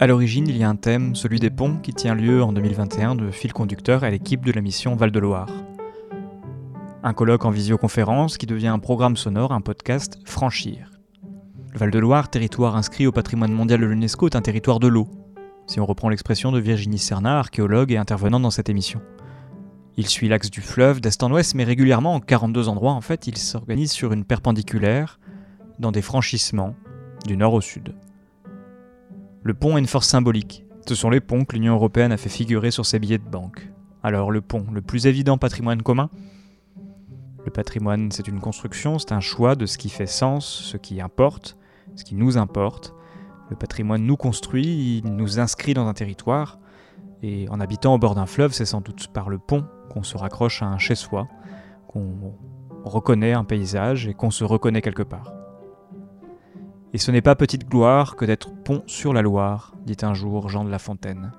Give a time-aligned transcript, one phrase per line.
[0.00, 3.16] À l'origine, il y a un thème, celui des ponts, qui tient lieu en 2021
[3.16, 5.48] de fil conducteur à l'équipe de la mission Val-de-Loire.
[7.02, 10.92] Un colloque en visioconférence qui devient un programme sonore, un podcast Franchir.
[11.72, 15.08] Le Val-de-Loire, territoire inscrit au patrimoine mondial de l'UNESCO, est un territoire de l'eau,
[15.66, 19.00] si on reprend l'expression de Virginie Cernat, archéologue et intervenante dans cette émission.
[19.96, 23.26] Il suit l'axe du fleuve d'est en ouest, mais régulièrement, en 42 endroits en fait,
[23.26, 25.18] il s'organise sur une perpendiculaire,
[25.80, 26.76] dans des franchissements,
[27.26, 27.96] du nord au sud.
[29.42, 30.64] Le pont a une force symbolique.
[30.86, 33.70] Ce sont les ponts que l'Union européenne a fait figurer sur ses billets de banque.
[34.02, 36.10] Alors le pont, le plus évident patrimoine commun?
[37.44, 41.00] Le patrimoine, c'est une construction, c'est un choix de ce qui fait sens, ce qui
[41.00, 41.56] importe,
[41.94, 42.94] ce qui nous importe.
[43.48, 46.58] Le patrimoine nous construit, il nous inscrit dans un territoire,
[47.22, 50.18] et en habitant au bord d'un fleuve, c'est sans doute par le pont qu'on se
[50.18, 51.26] raccroche à un chez-soi,
[51.86, 52.34] qu'on
[52.84, 55.37] reconnaît un paysage et qu'on se reconnaît quelque part.
[56.98, 60.48] Et ce n'est pas petite gloire que d'être pont sur la Loire, dit un jour
[60.48, 61.30] Jean de La Fontaine.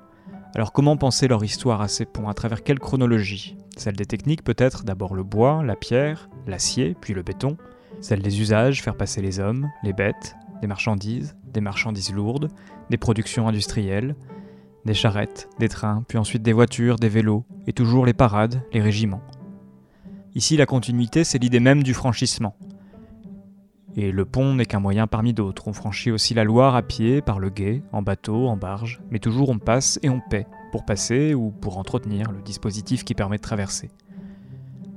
[0.55, 2.29] Alors comment penser leur histoire à ces ponts?
[2.29, 3.57] À travers quelle chronologie?
[3.75, 7.57] Celle des techniques peut-être, d'abord le bois, la pierre, l'acier, puis le béton.
[7.99, 12.47] Celle des usages, faire passer les hommes, les bêtes, des marchandises, des marchandises lourdes,
[12.89, 14.15] des productions industrielles,
[14.85, 18.79] des charrettes, des trains, puis ensuite des voitures, des vélos, et toujours les parades, les
[18.79, 19.23] régiments.
[20.35, 22.55] Ici, la continuité, c'est l'idée même du franchissement.
[23.95, 25.67] Et le pont n'est qu'un moyen parmi d'autres.
[25.67, 29.19] On franchit aussi la Loire à pied, par le gué, en bateau, en barge, mais
[29.19, 33.37] toujours on passe et on paie, pour passer ou pour entretenir le dispositif qui permet
[33.37, 33.89] de traverser.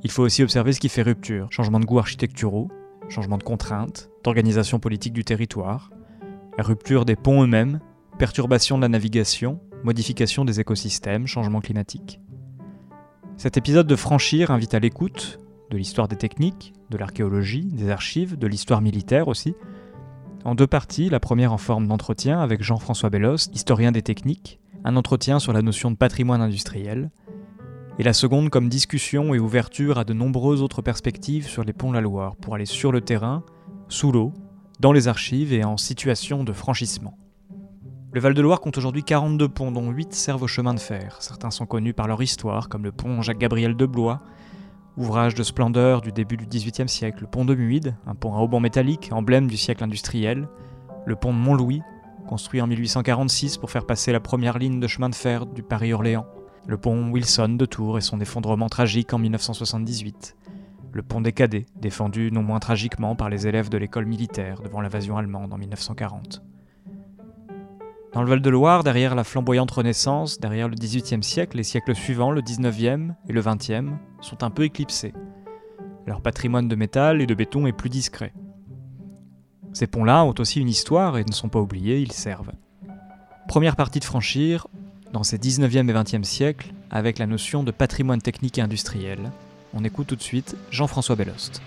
[0.05, 2.69] Il faut aussi observer ce qui fait rupture, changement de goût architecturaux,
[3.09, 5.91] changement de contraintes, d'organisation politique du territoire,
[6.59, 7.81] rupture des ponts eux-mêmes,
[8.19, 12.21] perturbation de la navigation, modification des écosystèmes, changement climatique.
[13.37, 15.39] Cet épisode de Franchir invite à l'écoute,
[15.71, 19.55] de l'histoire des techniques, de l'archéologie, des archives, de l'histoire militaire aussi.
[20.45, 24.97] En deux parties, la première en forme d'entretien avec Jean-François Bellos, historien des techniques, un
[24.97, 27.11] entretien sur la notion de patrimoine industriel,
[27.99, 31.91] et la seconde comme discussion et ouverture à de nombreuses autres perspectives sur les ponts
[31.91, 33.43] de la Loire, pour aller sur le terrain,
[33.89, 34.33] sous l'eau,
[34.81, 37.17] dans les archives et en situation de franchissement.
[38.13, 41.17] Le Val-de-Loire compte aujourd'hui 42 ponts, dont 8 servent au chemin de fer.
[41.21, 44.21] Certains sont connus par leur histoire, comme le pont Jacques-Gabriel de Blois,
[44.99, 48.41] Ouvrage de splendeur du début du XVIIIe siècle, le pont de Muide, un pont à
[48.41, 50.49] haubans métallique, emblème du siècle industriel,
[51.07, 51.81] le pont de Mont-Louis,
[52.29, 56.27] construit en 1846 pour faire passer la première ligne de chemin de fer du Paris-Orléans,
[56.67, 60.37] le pont Wilson de Tours et son effondrement tragique en 1978,
[60.93, 64.83] le pont des Cadets, défendu non moins tragiquement par les élèves de l'école militaire devant
[64.83, 66.43] l'invasion allemande en 1940.
[68.13, 72.43] Dans le Val-de-Loire, derrière la flamboyante Renaissance, derrière le XVIIIe siècle, les siècles suivants, le
[72.43, 73.91] XIXe et le XXe,
[74.21, 75.15] sont un peu éclipsés.
[76.07, 78.35] Leur patrimoine de métal et de béton est plus discret.
[79.73, 82.53] Ces ponts-là ont aussi une histoire et ne sont pas oubliés, ils servent.
[83.49, 84.67] Première partie de franchir,
[85.15, 89.31] dans ces 19e et 20e siècles, avec la notion de patrimoine technique et industriel.
[89.73, 91.63] On écoute tout de suite Jean-François Bellost.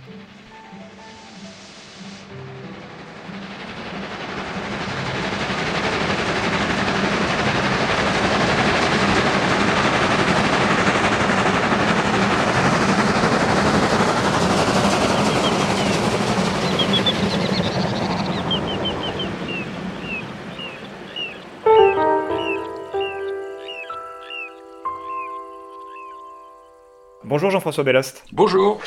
[27.36, 28.24] Bonjour Jean-François Bellost.
[28.32, 28.80] Bonjour.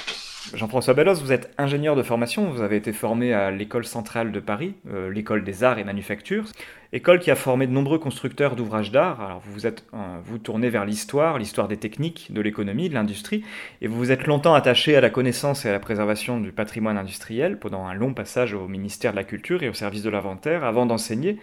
[0.54, 4.40] Jean-François Bellost, vous êtes ingénieur de formation, vous avez été formé à l'École centrale de
[4.40, 6.46] Paris, euh, l'École des arts et manufactures,
[6.94, 9.20] école qui a formé de nombreux constructeurs d'ouvrages d'art.
[9.20, 12.94] Alors vous vous êtes euh, vous tournez vers l'histoire, l'histoire des techniques, de l'économie, de
[12.94, 13.44] l'industrie,
[13.82, 16.96] et vous vous êtes longtemps attaché à la connaissance et à la préservation du patrimoine
[16.96, 20.64] industriel pendant un long passage au ministère de la Culture et au service de l'inventaire
[20.64, 21.37] avant d'enseigner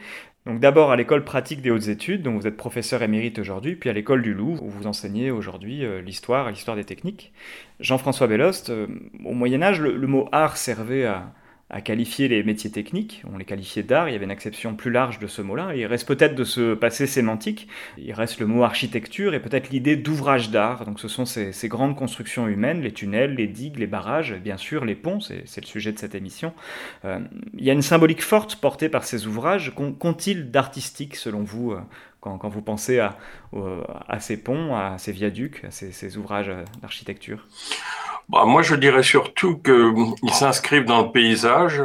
[0.46, 3.90] donc d'abord à l'école pratique des hautes études, dont vous êtes professeur émérite aujourd'hui, puis
[3.90, 7.34] à l'école du Louvre, où vous enseignez aujourd'hui euh, l'histoire l'histoire des techniques.
[7.80, 8.86] Jean-François Bellost, euh,
[9.24, 11.34] au Moyen Âge, le, mot art servait à,
[11.72, 14.92] à qualifier les métiers techniques, on les qualifiait d'art, il y avait une acception plus
[14.92, 17.68] large de ce mot-là, il reste peut-être de ce passé sémantique,
[17.98, 21.96] il reste le mot architecture et peut-être l'idée d'ouvrage d'art, donc ce sont ces, grandes
[21.96, 25.92] constructions humaines, les tunnels, les digues, les barrages, bien sûr les ponts, c'est le sujet
[25.92, 26.54] de cette émission.
[27.04, 27.20] Euh,
[27.58, 31.82] il y a une symbolique forte portée par ces ouvrages, qu'ont-ils d'artistique selon vous euh,
[32.20, 33.18] quand, vous pensez à,
[34.08, 36.52] à, ces ponts, à ces viaducs, à ces ouvrages
[36.82, 37.48] d'architecture?
[38.30, 41.82] Bah, moi, je dirais surtout qu'ils s'inscrivent dans le paysage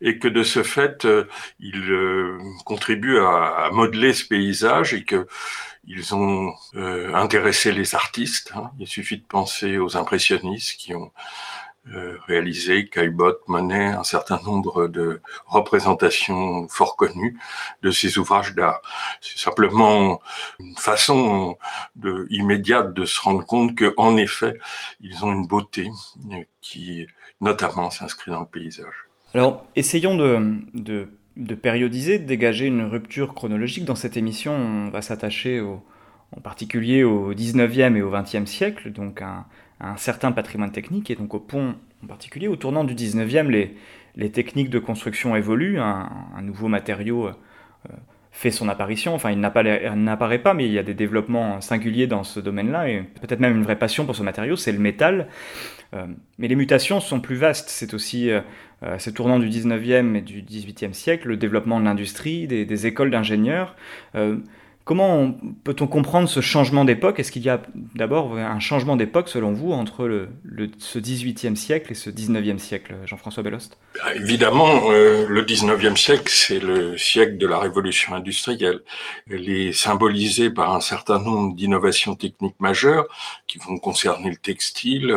[0.00, 1.24] et que de ce fait, euh,
[1.60, 5.26] ils euh, contribuent à, modeler ce paysage et que
[5.84, 8.52] ils ont euh, intéressé les artistes.
[8.54, 8.70] Hein.
[8.78, 11.51] Il suffit de penser aux impressionnistes qui ont euh,
[12.26, 17.38] réalisé Caillebotte, Monet, un certain nombre de représentations fort connues
[17.82, 18.80] de ces ouvrages d'art.
[19.20, 20.20] C'est simplement
[20.60, 21.58] une façon
[22.30, 24.58] immédiate de se rendre compte que, en effet,
[25.00, 25.90] ils ont une beauté
[26.60, 27.06] qui,
[27.40, 28.94] notamment, s'inscrit dans le paysage.
[29.34, 33.84] Alors, essayons de, de, de, périodiser, de dégager une rupture chronologique.
[33.84, 39.20] Dans cette émission, on va s'attacher en particulier au 19e et au 20e siècle, donc
[39.20, 39.46] un,
[39.82, 42.48] un certain patrimoine technique, et donc au pont en particulier.
[42.48, 43.76] Au tournant du 19e, les,
[44.16, 46.08] les techniques de construction évoluent, un,
[46.42, 47.32] nouveau matériau euh,
[48.30, 52.24] fait son apparition, enfin il n'apparaît pas, mais il y a des développements singuliers dans
[52.24, 55.28] ce domaine-là, et peut-être même une vraie passion pour ce matériau, c'est le métal.
[55.94, 56.06] Euh,
[56.38, 58.40] mais les mutations sont plus vastes, c'est aussi, euh,
[58.98, 63.76] ces tournants du 19e et du 18e siècle, le développement de l'industrie, des, écoles d'ingénieurs.
[64.84, 65.32] Comment
[65.62, 67.20] peut-on comprendre ce changement d'époque?
[67.20, 67.62] Est-ce qu'il y a
[67.94, 70.28] d'abord un changement d'époque, selon vous, entre le,
[70.78, 73.78] ce 18e siècle et ce 19e siècle, Jean-François Bellost?
[73.94, 78.80] Bah, Évidemment, euh, le 19e siècle, c'est le siècle de la révolution industrielle.
[79.30, 83.06] Elle est symbolisée par un certain nombre d'innovations techniques majeures
[83.46, 85.16] qui vont concerner le textile,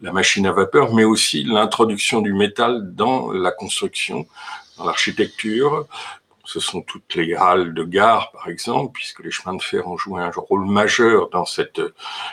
[0.00, 4.26] la machine à vapeur, mais aussi l'introduction du métal dans la construction,
[4.76, 5.86] dans l'architecture,
[6.44, 9.96] ce sont toutes les halles de gare, par exemple, puisque les chemins de fer ont
[9.96, 11.80] joué un rôle majeur dans cette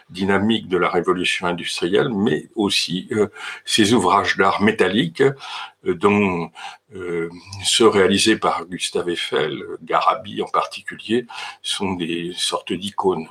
[0.09, 3.27] dynamique de la révolution industrielle, mais aussi euh,
[3.65, 6.51] ces ouvrages d'art métalliques, euh, dont
[6.93, 7.29] euh,
[7.63, 11.25] ceux réalisés par Gustave Eiffel, Garabi en particulier,
[11.61, 13.27] sont des sortes d'icônes.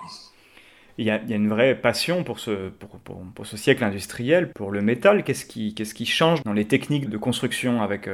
[0.98, 2.72] Il y, a, une vraie passion pour ce,
[3.54, 5.24] siècle industriel, pour le métal.
[5.24, 8.06] Qu'est-ce qui change dans les techniques de construction avec,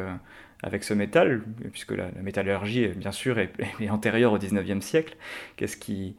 [0.63, 1.43] avec ce métal,
[1.73, 3.53] puisque la, métallurgie, bien sûr, est,
[3.91, 5.17] antérieure au 19e siècle.
[5.57, 6.17] Qu'est-ce qui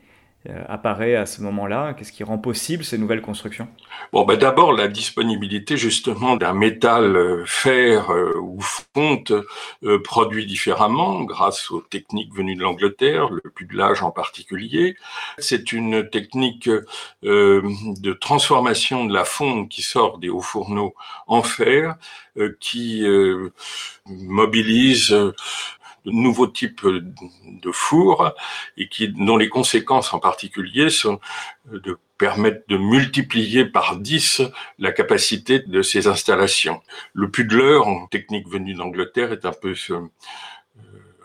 [0.69, 1.93] apparaît à ce moment-là?
[1.93, 3.67] Qu'est-ce qui rend possible ces nouvelles constructions?
[4.13, 9.33] Bon, ben d'abord, la disponibilité justement d'un métal euh, fer euh, ou fonte
[10.03, 14.95] produit différemment grâce aux techniques venues de l'Angleterre, le pudelage en particulier.
[15.37, 16.69] C'est une technique
[17.23, 20.95] de transformation de la fonte qui sort des hauts fourneaux
[21.27, 21.95] en fer
[22.59, 23.05] qui
[24.05, 25.15] mobilise
[26.11, 28.31] nouveaux types de fours
[28.77, 31.19] et qui, dont les conséquences en particulier sont
[31.71, 34.41] de permettre de multiplier par 10
[34.79, 36.81] la capacité de ces installations.
[37.13, 40.01] Le pudler, en technique venue d'Angleterre, est un peu euh,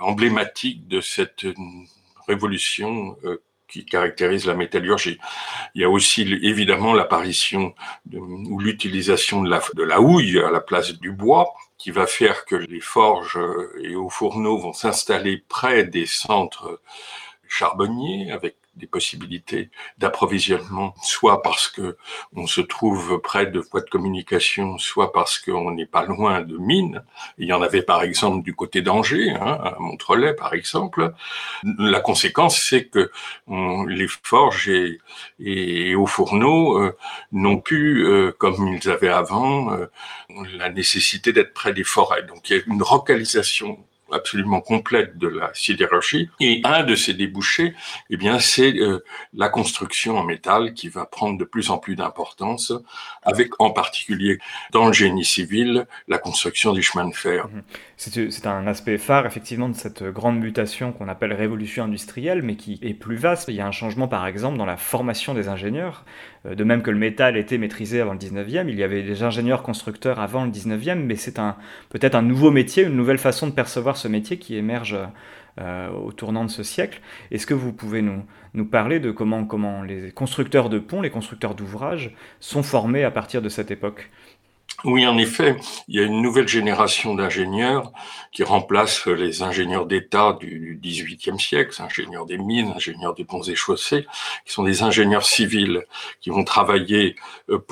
[0.00, 1.46] emblématique de cette
[2.26, 3.42] révolution euh,
[3.72, 5.18] qui caractérise la métallurgie.
[5.74, 7.74] Il y a aussi évidemment l'apparition
[8.12, 12.44] ou l'utilisation de la, de la houille à la place du bois, qui va faire
[12.44, 13.40] que les forges
[13.82, 16.80] et hauts fourneaux vont s'installer près des centres
[17.48, 21.96] charbonniers avec des possibilités d'approvisionnement, soit parce que
[22.34, 26.56] on se trouve près de voies de communication, soit parce qu'on n'est pas loin de
[26.56, 27.02] mines.
[27.38, 31.12] Il y en avait par exemple du côté d'Angers, hein, à Montrelais par exemple.
[31.78, 33.10] La conséquence, c'est que
[33.48, 35.00] les forges et,
[35.38, 36.96] et aux fourneaux euh,
[37.32, 39.86] n'ont plus, euh, comme ils avaient avant, euh,
[40.56, 42.22] la nécessité d'être près des forêts.
[42.22, 43.78] Donc il y a une localisation
[44.12, 46.28] absolument complète de la sidérurgie.
[46.40, 47.74] Et un de ces débouchés,
[48.10, 49.04] eh bien, c'est euh,
[49.34, 52.72] la construction en métal qui va prendre de plus en plus d'importance,
[53.24, 54.38] avec en particulier
[54.72, 57.48] dans le génie civil la construction du chemin de fer.
[57.48, 57.62] Mhm.
[57.96, 62.80] C'est un aspect phare effectivement de cette grande mutation qu'on appelle révolution industrielle, mais qui
[62.82, 63.48] est plus vaste.
[63.48, 66.04] Il y a un changement par exemple dans la formation des ingénieurs.
[66.46, 69.22] Euh, de même que le métal était maîtrisé avant le 19e, il y avait des
[69.22, 71.38] ingénieurs constructeurs avant le 19e, mais c'est
[71.90, 74.96] peut-être un nouveau métier, une nouvelle façon de percevoir ce métier qui émerge
[75.60, 77.00] euh, au tournant de ce siècle.
[77.30, 81.54] Est-ce que vous pouvez nous, parler de comment, comment les constructeurs de ponts, les constructeurs
[81.54, 84.10] d'ouvrages sont formés à partir de cette époque?
[84.84, 85.56] Oui, en effet,
[85.86, 87.92] il y a une nouvelle génération d'ingénieurs
[88.32, 93.54] qui remplace les ingénieurs d'État du XVIIIe siècle, ingénieurs des mines, ingénieurs des ponts et
[93.54, 94.06] chaussées,
[94.44, 95.84] qui sont des ingénieurs civils
[96.20, 97.14] qui vont travailler
[97.50, 97.64] euh,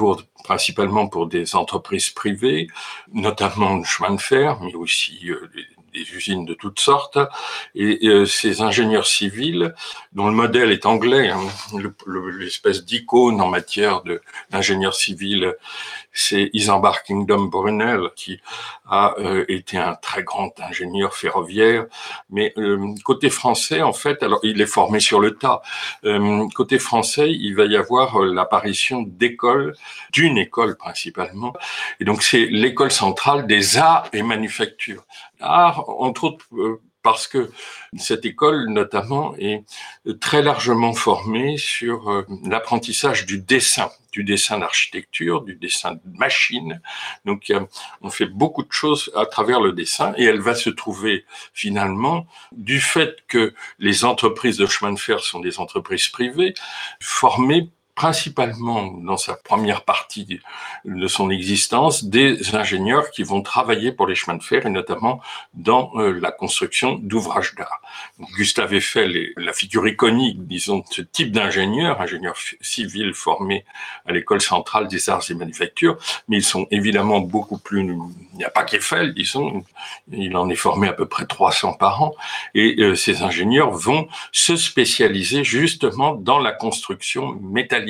[0.44, 2.68] principalement pour des entreprises privées,
[3.12, 5.50] notamment le chemin de fer, mais aussi euh,
[5.92, 7.18] des usines de toutes sortes,
[7.74, 9.74] et, euh, ces ingénieurs civils,
[10.12, 11.40] dont le modèle est anglais, hein,
[12.38, 14.02] l'espèce d'icône en matière
[14.50, 15.54] d'ingénieur civil,
[16.12, 18.40] c'est Isambard Kingdom Brunel, qui
[18.88, 21.86] a euh, été un très grand ingénieur ferroviaire,
[22.30, 25.62] mais euh, côté français, en fait, alors il est formé sur le tas.
[26.54, 29.74] côté français, il va y avoir l'apparition d'écoles,
[30.12, 31.52] d'une école principalement,
[32.00, 35.04] et donc c'est l'école centrale des arts et manufactures.
[35.40, 37.50] Art, entre autres euh, parce que
[37.96, 39.64] cette école, notamment, est
[40.20, 46.80] très largement formée sur euh, l'apprentissage du dessin, du dessin d'architecture, du dessin de machine.
[47.24, 47.52] Donc
[48.00, 52.26] on fait beaucoup de choses à travers le dessin et elle va se trouver finalement
[52.52, 56.54] du fait que les entreprises de chemin de fer sont des entreprises privées
[57.00, 60.40] formées principalement dans sa première partie
[60.86, 65.20] de son existence des ingénieurs qui vont travailler pour les chemins de fer et notamment
[65.52, 67.82] dans euh, la construction d'ouvrages d'art.
[68.38, 73.66] Gustave Eiffel est la figure iconique, disons, de ce type d'ingénieur, ingénieur civil formé
[74.06, 78.44] à l'école centrale des arts et manufactures, mais ils sont évidemment beaucoup plus, il n'y
[78.44, 79.62] a pas qu'Eiffel, disons,
[80.10, 82.14] il en est formé à peu près 300 par an,
[82.54, 87.89] et euh, ces ingénieurs vont se spécialiser justement dans la construction métallique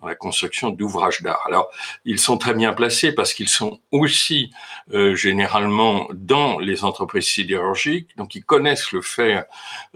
[0.00, 1.42] dans la construction d'ouvrages d'art.
[1.46, 1.70] Alors,
[2.04, 4.52] ils sont très bien placés parce qu'ils sont aussi
[4.92, 9.44] euh, généralement dans les entreprises sidérurgiques, donc ils connaissent le fer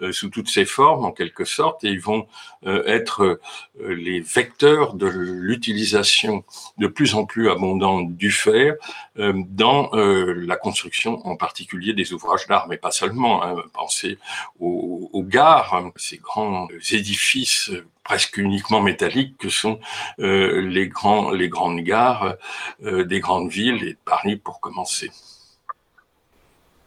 [0.03, 2.27] euh, sous toutes ses formes en quelque sorte, et ils vont
[2.67, 3.41] euh, être
[3.79, 6.45] les vecteurs de l'utilisation
[6.79, 8.75] de plus en plus abondante du fer
[9.17, 13.43] dans la construction en particulier des ouvrages d'art, mais pas seulement.
[13.43, 13.57] Hein.
[13.73, 14.19] Pensez
[14.61, 17.71] aux, aux gares, ces grands édifices
[18.07, 19.81] presque uniquement métalliques que sont
[20.21, 22.37] euh, les, grands, les grandes gares
[22.85, 25.11] euh, des grandes villes et de Paris pour commencer.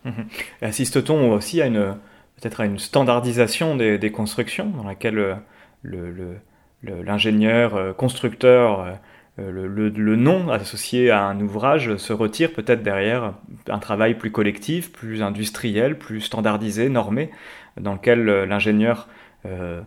[0.05, 0.27] Mhm.
[0.61, 1.97] Assiste-t-on aussi à une
[2.37, 5.39] peut-être à une standardisation des, constructions dans laquelle
[5.83, 8.97] l'ingénieur le, constructeur
[9.37, 13.33] le, le, nom associé à un ouvrage se retire peut-être derrière
[13.67, 17.29] un travail plus collectif, plus industriel, plus standardisé, normé,
[17.77, 19.09] dans lequel l'ingénieur
[19.45, 19.81] euh,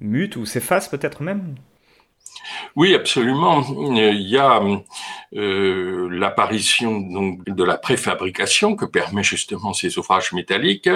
[0.00, 1.54] mute ou s'efface peut-être même
[2.76, 3.62] oui, absolument.
[3.94, 4.60] Il y a
[5.34, 10.90] euh, l'apparition donc de la préfabrication que permet justement ces ouvrages métalliques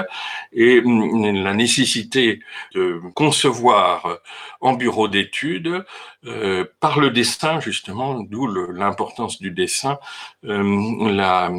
[0.52, 2.40] et mm, la nécessité
[2.74, 4.18] de concevoir
[4.60, 5.84] en bureau d'études
[6.26, 9.98] euh, par le dessin justement, d'où l'importance du dessin,
[10.44, 11.52] euh, la,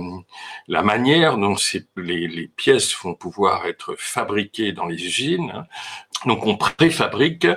[0.68, 1.56] la manière dont
[1.96, 5.66] les, les, pièces vont pouvoir être fabriquées dans les usines.
[6.26, 7.48] Donc on préfabrique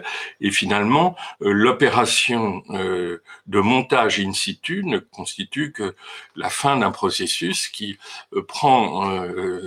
[0.40, 5.94] et finalement euh, l'opération euh, de montage in situ ne constitue que
[6.36, 7.98] la fin d'un processus qui
[8.34, 8.80] euh, prend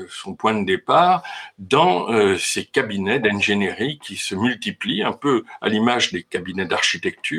[0.10, 1.24] son point de départ
[1.58, 2.08] dans
[2.38, 7.33] ces cabinets d'ingénierie qui se multiplient un peu à l'image des cabinets d'architecture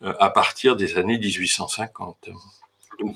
[0.00, 2.30] à partir des années 1850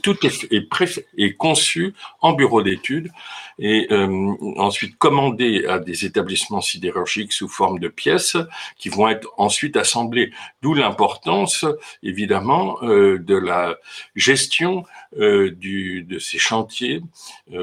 [0.02, 3.10] tout est, conçu en bureau d'études
[3.58, 8.36] et euh, ensuite commandé à des établissements sidérurgiques sous forme de pièces
[8.78, 10.32] qui vont être ensuite assemblées.
[10.62, 11.64] D'où l'importance,
[12.02, 13.76] évidemment, euh, de la
[14.14, 14.84] gestion
[15.18, 17.02] euh, de ces chantiers,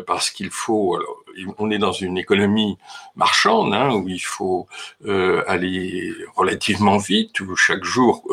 [0.06, 0.98] parce qu'il faut.
[1.58, 2.78] On est dans une économie
[3.16, 4.68] marchande hein, où il faut
[5.48, 8.24] aller relativement vite, où chaque jour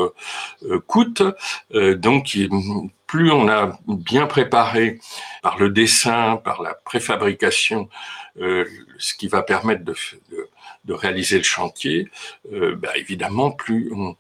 [0.87, 1.23] coûte.
[1.73, 2.37] donc,
[3.07, 4.99] plus on a bien préparé
[5.43, 7.89] par le dessin, par la préfabrication,
[8.41, 8.65] euh,
[8.99, 9.95] ce qui va permettre de,
[10.31, 10.46] de
[10.93, 12.09] réaliser le chantier,
[12.53, 14.17] euh, bah, évidemment, plus on,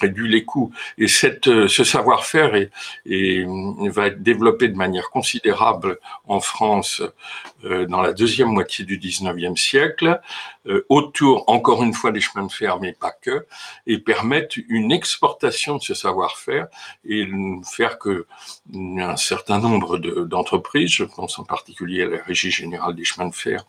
[0.00, 0.72] réduit les coûts.
[0.98, 2.70] Et cette, euh, ce savoir-faire est,
[3.06, 7.02] va être développé de manière considérable en France
[7.64, 10.20] euh, dans la deuxième moitié du 19e siècle,
[10.88, 13.46] autour, encore une fois, des chemins de fer, mais pas que,
[13.88, 16.68] et permettre une exportation de ce savoir-faire
[17.04, 17.28] et
[17.64, 18.26] faire que
[18.74, 23.34] un certain nombre d'entreprises, je pense en particulier à la Régie générale des chemins de
[23.34, 23.64] fer,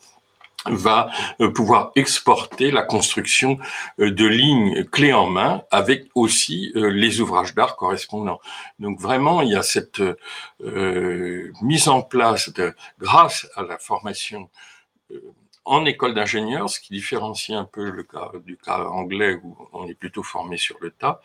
[0.66, 3.58] va euh, pouvoir exporter la construction
[4.00, 8.40] euh, de lignes clés en main avec aussi euh, les ouvrages d'art correspondants.
[8.78, 10.02] Donc vraiment, il y a cette
[11.62, 12.50] mise en place
[12.98, 14.48] grâce à la formation
[15.64, 19.86] en école d'ingénieur, ce qui différencie un peu le cas du cas anglais où on
[19.86, 21.20] est plutôt formé sur le tas,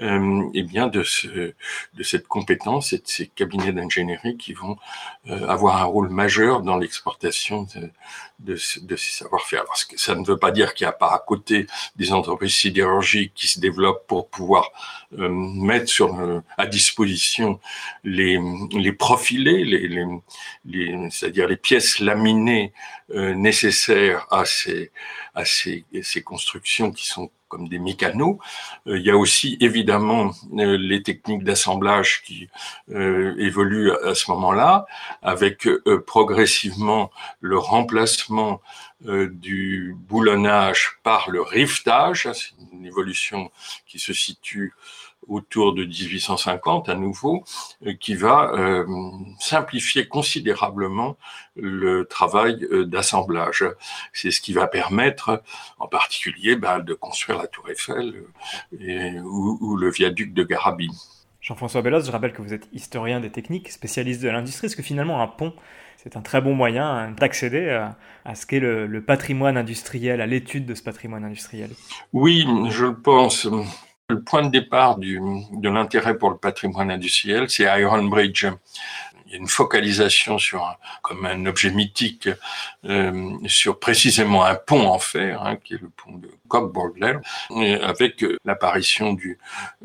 [0.00, 4.78] euh, et bien de, ce, de cette compétence et de ces cabinets d'ingénierie qui vont
[5.28, 7.90] euh, avoir un rôle majeur dans l'exportation de,
[8.38, 9.64] de, de, ces savoir-faire.
[9.96, 13.48] Ça ne veut pas dire qu'il n'y a pas à côté des entreprises sidérurgiques qui
[13.48, 14.70] se développent pour pouvoir
[15.18, 16.18] euh, mettre sur,
[16.56, 17.60] à disposition
[18.02, 18.40] les,
[18.72, 20.06] les profilés, les, les,
[20.64, 22.72] les c'est-à-dire les pièces laminées
[23.10, 24.90] euh, nécessaires à ces,
[25.34, 28.38] à ces, ces constructions qui sont comme des mécanos.
[28.88, 32.48] Euh, il y a aussi évidemment euh, les techniques d'assemblage qui
[32.90, 34.86] euh, évoluent à ce moment-là,
[35.22, 35.68] avec
[36.06, 38.60] progressivement le remplacement
[39.00, 42.28] du boulonnage par le riftage.
[42.32, 43.50] C'est une évolution
[43.86, 44.72] qui se situe
[45.28, 47.44] autour de 1850 à nouveau,
[47.86, 48.84] euh, qui va euh,
[49.38, 51.16] simplifier considérablement
[51.56, 53.64] le travail euh, d'assemblage.
[54.12, 55.42] C'est ce qui va permettre,
[55.78, 58.24] en particulier, bah, de construire la Tour Eiffel
[58.72, 60.92] ou, le viaduc de Garabine.
[61.40, 64.66] Jean-François Bellos, je rappelle que vous êtes historien des techniques, spécialiste de l'industrie.
[64.66, 65.52] Est-ce que finalement un pont,
[65.96, 67.68] c'est un très bon moyen hein, d'accéder
[68.24, 71.70] à, ce qu'est le, le patrimoine industriel, à l'étude de ce patrimoine industriel?
[72.14, 73.46] Oui, je le pense.
[74.10, 75.18] Le point de départ du,
[75.52, 78.46] de l'intérêt pour le patrimoine industriel, c'est Iron Bridge.
[79.24, 82.28] Il y a une focalisation sur comme un objet mythique
[82.84, 87.16] euh, sur précisément un pont en fer, hein, qui est le pont de Cockburgler,
[87.82, 89.38] avec l'apparition du,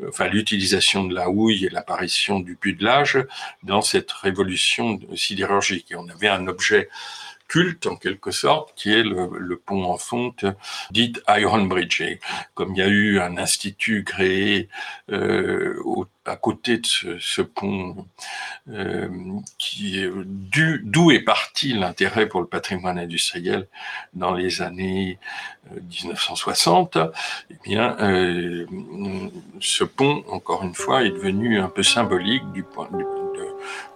[0.06, 3.18] enfin l'utilisation de la houille et l'apparition du pudelage
[3.62, 5.92] dans cette révolution sidérurgique.
[5.92, 6.90] Et on avait un objet
[7.50, 10.44] culte en quelque sorte, qui est le, pont en fonte
[10.92, 12.02] dit Iron Bridge.
[12.54, 14.68] Comme il y a eu un institut créé
[15.10, 15.82] euh,
[16.24, 16.86] à côté de
[17.18, 18.06] ce, pont,
[18.68, 19.08] euh,
[19.58, 20.00] qui
[20.84, 23.66] d'où est parti l'intérêt pour le patrimoine industriel
[24.14, 25.18] dans les années
[25.72, 27.08] 1960, euh,
[27.50, 27.96] eh bien,
[29.58, 33.19] ce pont, encore une fois, est devenu un peu symbolique du point de vue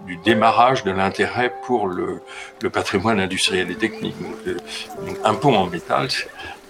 [0.00, 2.22] du démarrage de l'intérêt pour le,
[2.72, 4.16] patrimoine industriel et technique.
[4.46, 4.56] Euh,
[5.24, 6.08] un pont en métal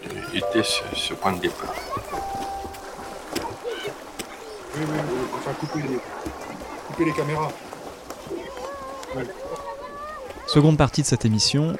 [0.04, 1.74] euh, était ce, point de départ.
[4.76, 4.98] Oui, oui,
[5.36, 5.98] enfin couper les,
[6.88, 7.50] couper les caméras.
[10.46, 11.76] Seconde partie de cette émission,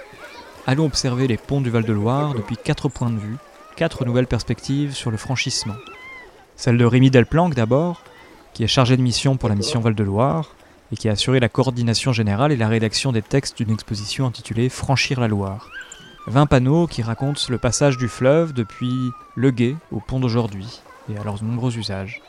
[0.66, 3.36] allons observer les ponts du Val-de-Loire depuis quatre points de vue,
[3.76, 5.74] quatre nouvelles perspectives sur le franchissement.
[6.56, 8.02] Celle de Rémi Delplanque d'abord,
[8.52, 10.54] qui est chargé de mission pour la mission Val-de-Loire,
[10.94, 14.68] et qui a assuré la coordination générale et la rédaction des textes d'une exposition intitulée
[14.68, 15.68] Franchir la Loire.
[16.28, 21.18] 20 panneaux qui racontent le passage du fleuve depuis Le Guet au pont d'aujourd'hui et
[21.18, 22.22] à leurs nombreux usages.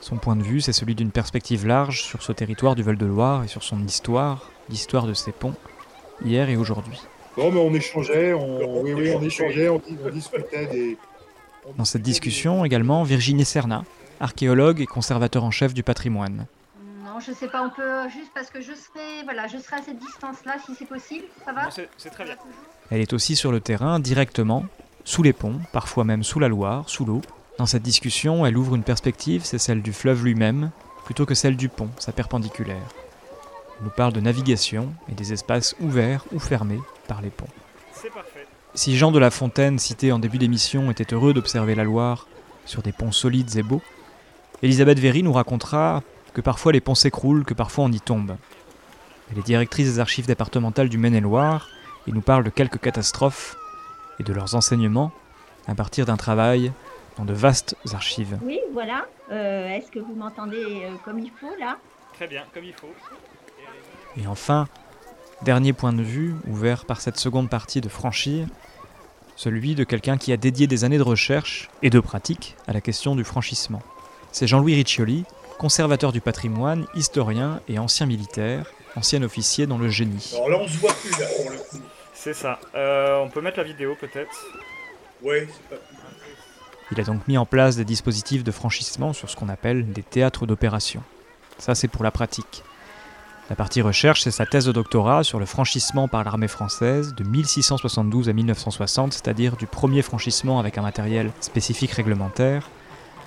[0.00, 3.48] Son point de vue, c'est celui d'une perspective large sur ce territoire du Val-de-Loire et
[3.48, 5.54] sur son histoire, l'histoire de ses ponts,
[6.24, 7.00] hier et aujourd'hui.
[7.36, 9.80] Bon, mais on échangeait, on, oui, oui, on échangeait, on,
[10.12, 10.98] discutait des...
[11.76, 13.84] Dans cette discussion également, Virginie Serna,
[14.18, 16.46] archéologue et conservateur en chef du patrimoine
[17.20, 19.98] je sais pas, on peut juste parce que je serai, voilà, je serai à cette
[19.98, 21.24] distance-là si c'est possible.
[21.44, 22.36] Ça va C'est très bien.
[22.90, 24.64] Elle est aussi sur le terrain, directement,
[25.04, 27.20] sous les ponts, parfois même sous la Loire, sous l'eau.
[27.58, 30.70] Dans cette discussion, elle ouvre une perspective, c'est celle du fleuve lui-même,
[31.04, 32.88] plutôt que celle du pont, sa perpendiculaire.
[33.78, 37.46] Elle nous parle de navigation et des espaces ouverts ou fermés par les ponts.
[37.92, 38.46] C'est parfait.
[38.74, 42.26] Si Jean de La Fontaine, cité en début d'émission, était heureux d'observer la Loire
[42.64, 43.82] sur des ponts solides et beaux,
[44.62, 46.02] Elisabeth Véry nous racontera
[46.34, 48.36] que parfois les ponts s'écroulent, que parfois on y tombe.
[49.30, 51.68] Elle est directrice des archives départementales du Maine-et-Loire
[52.06, 53.56] et nous parle de quelques catastrophes
[54.18, 55.12] et de leurs enseignements
[55.66, 56.72] à partir d'un travail
[57.16, 58.38] dans de vastes archives.
[58.42, 59.06] Oui, voilà.
[59.30, 61.76] Euh, est-ce que vous m'entendez euh, comme il faut là?
[62.14, 62.88] Très bien, comme il faut.
[64.16, 64.66] Et enfin,
[65.42, 68.46] dernier point de vue, ouvert par cette seconde partie de Franchir,
[69.36, 72.80] celui de quelqu'un qui a dédié des années de recherche et de pratique à la
[72.80, 73.82] question du franchissement.
[74.32, 75.24] C'est Jean-Louis Riccioli,
[75.58, 78.66] conservateur du patrimoine, historien et ancien militaire,
[78.96, 80.32] ancien officier dans le génie.
[80.34, 81.84] Alors là, on se voit plus là pour le coup.
[82.14, 82.58] C'est ça.
[82.74, 84.30] Euh, on peut mettre la vidéo peut-être
[85.22, 85.82] Oui, c'est pas
[86.92, 90.02] Il a donc mis en place des dispositifs de franchissement sur ce qu'on appelle des
[90.02, 91.02] théâtres d'opération.
[91.58, 92.62] Ça, c'est pour la pratique.
[93.50, 97.24] La partie recherche, c'est sa thèse de doctorat sur le franchissement par l'armée française de
[97.24, 102.68] 1672 à 1960, c'est-à-dire du premier franchissement avec un matériel spécifique réglementaire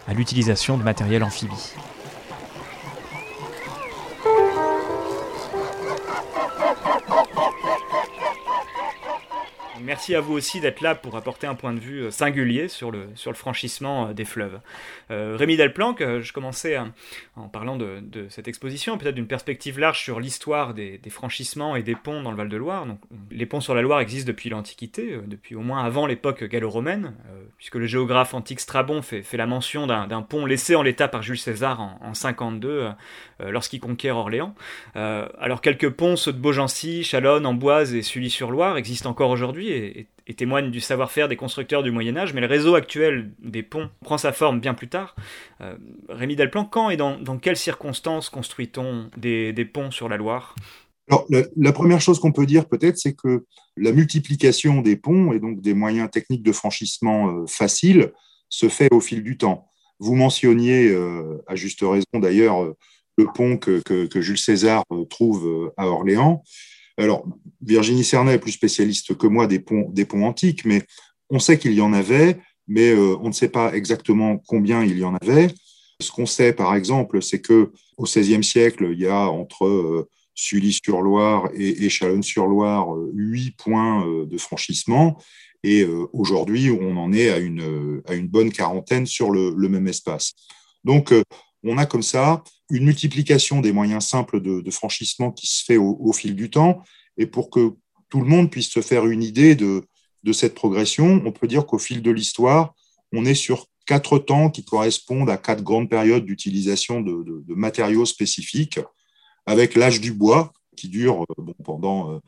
[0.07, 1.73] à l'utilisation de matériel amphibie.
[10.01, 12.89] Merci à vous aussi d'être là pour apporter un point de vue euh, singulier sur
[12.89, 14.59] le, sur le franchissement euh, des fleuves.
[15.11, 16.75] Euh, Rémi Delplanque, je commençais
[17.35, 21.93] en parlant de, cette exposition, peut-être d'une perspective large sur l'histoire des, franchissements et des
[21.93, 22.87] ponts dans le Val-de-Loire.
[23.29, 27.13] Les ponts sur la Loire existent depuis l'Antiquité, depuis au moins avant l'époque gallo-romaine,
[27.57, 31.37] puisque le géographe antique Strabon fait, la mention d'un pont laissé en l'état par Jules
[31.37, 32.89] César en 52
[33.49, 34.53] lorsqu'il conquiert Orléans.
[34.95, 40.71] alors quelques ponts, ceux de Beaugency, Chalonne, Amboise et Sully-sur-Loire existent encore aujourd'hui et, témoigne
[40.71, 44.31] du savoir-faire des constructeurs du Moyen Âge, mais le réseau actuel des ponts prend sa
[44.31, 45.15] forme bien plus tard.
[45.61, 45.75] Euh,
[46.09, 50.55] Rémi Delplan, quand et dans, quelles circonstances construit-on des, ponts sur la Loire?
[51.09, 53.45] Alors, la, première chose qu'on peut dire peut-être, c'est que
[53.77, 58.11] la multiplication des ponts et donc des moyens techniques de franchissement euh, faciles
[58.49, 59.67] se fait au fil du temps.
[59.99, 62.73] Vous mentionniez, euh, à juste raison d'ailleurs,
[63.17, 66.43] le pont que, que, Jules César trouve à Orléans.
[66.97, 67.25] Alors,
[67.61, 70.83] Virginie Cernay est plus spécialiste que moi des ponts, des ponts antiques, mais
[71.29, 74.97] on sait qu'il y en avait, mais euh, on ne sait pas exactement combien il
[74.97, 75.47] y en avait.
[75.99, 81.49] Ce qu'on sait, par exemple, c'est que au XVIe siècle, il y a entre Sully-sur-Loire
[81.53, 85.17] et, Chalonne-sur-Loire huit points de franchissement.
[85.63, 90.33] Et aujourd'hui, on en est à une, à une bonne quarantaine sur le, même espace.
[90.83, 91.13] Donc,
[91.63, 96.13] on a comme ça une multiplication des moyens simples de, franchissement qui se fait au,
[96.13, 96.83] fil du temps.
[97.17, 97.73] Et pour que
[98.09, 99.83] tout le monde puisse se faire une idée de,
[100.33, 102.73] cette progression, on peut dire qu'au fil de l'histoire,
[103.11, 108.79] on est sur quatre temps qui correspondent à quatre grandes périodes d'utilisation de, matériaux spécifiques,
[109.45, 112.19] avec l'âge du bois, qui dure euh, pendant euh,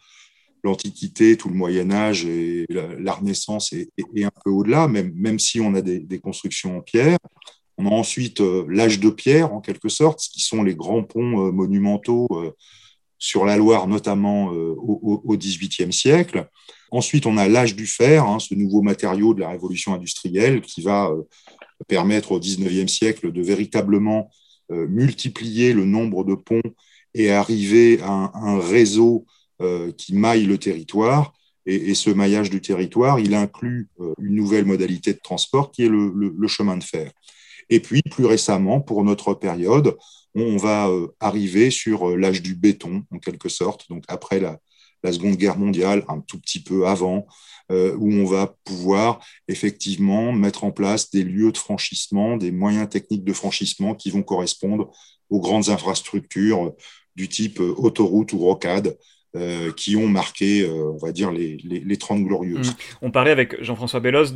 [0.63, 3.89] l'Antiquité, tout le Moyen Âge et la, Renaissance et,
[4.23, 7.17] un peu au-delà, même, même si on a des, constructions en pierre.
[7.77, 11.51] On a ensuite euh, l'âge de pierre, en quelque sorte, qui sont les grands ponts
[11.51, 12.27] monumentaux
[13.17, 16.47] sur la Loire, notamment au XVIIIe siècle.
[16.91, 20.81] Ensuite, on a l'âge du fer, hein, ce nouveau matériau de la révolution industrielle qui
[20.81, 21.09] va
[21.87, 24.29] permettre au XIXe siècle de véritablement
[24.71, 26.61] euh, multiplier le nombre de ponts
[27.13, 29.25] et arriver à un, réseau
[29.61, 31.33] euh, qui maille le territoire.
[31.65, 35.89] Et, ce maillage du territoire, il inclut euh, une nouvelle modalité de transport qui est
[35.89, 37.11] le, chemin de fer.
[37.73, 39.97] Et puis, plus récemment, pour notre période,
[40.35, 44.59] on va arriver sur l'âge du béton, en quelque sorte, donc après la,
[45.11, 47.25] Seconde Guerre mondiale, un tout petit peu avant,
[47.71, 52.87] euh, où on va pouvoir effectivement mettre en place des lieux de franchissement, des moyens
[52.87, 54.91] techniques de franchissement qui vont correspondre
[55.31, 56.73] aux grandes infrastructures
[57.15, 58.97] du type euh, autoroute ou rocade.
[59.35, 62.69] Euh, qui ont marqué, on va dire, les, les, 30 glorieuses.
[62.69, 62.75] Mmh.
[63.01, 64.27] On parlait avec Jean-François Bellos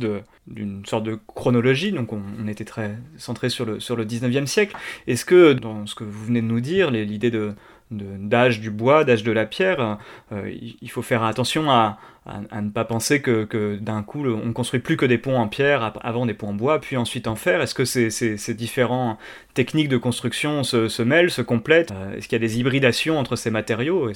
[0.48, 4.46] d'une sorte de chronologie, donc on, on, était très centré sur le, sur le 19e
[4.46, 4.76] siècle.
[5.06, 7.54] Est-ce que, dans ce que vous venez de nous dire, l'idée de,
[7.90, 9.98] d'âge du bois, d'âge de la pierre,
[10.32, 14.52] euh, il faut faire attention à, à, ne pas penser que, que d'un coup on
[14.52, 17.36] construit plus que des ponts en pierre, avant des ponts en bois, puis ensuite en
[17.36, 17.60] fer.
[17.60, 19.18] Est-ce que ces, différentes
[19.54, 21.92] techniques de construction se, mêlent, se complètent?
[21.92, 24.10] Euh, Est-ce qu'il y a des hybridations entre ces matériaux?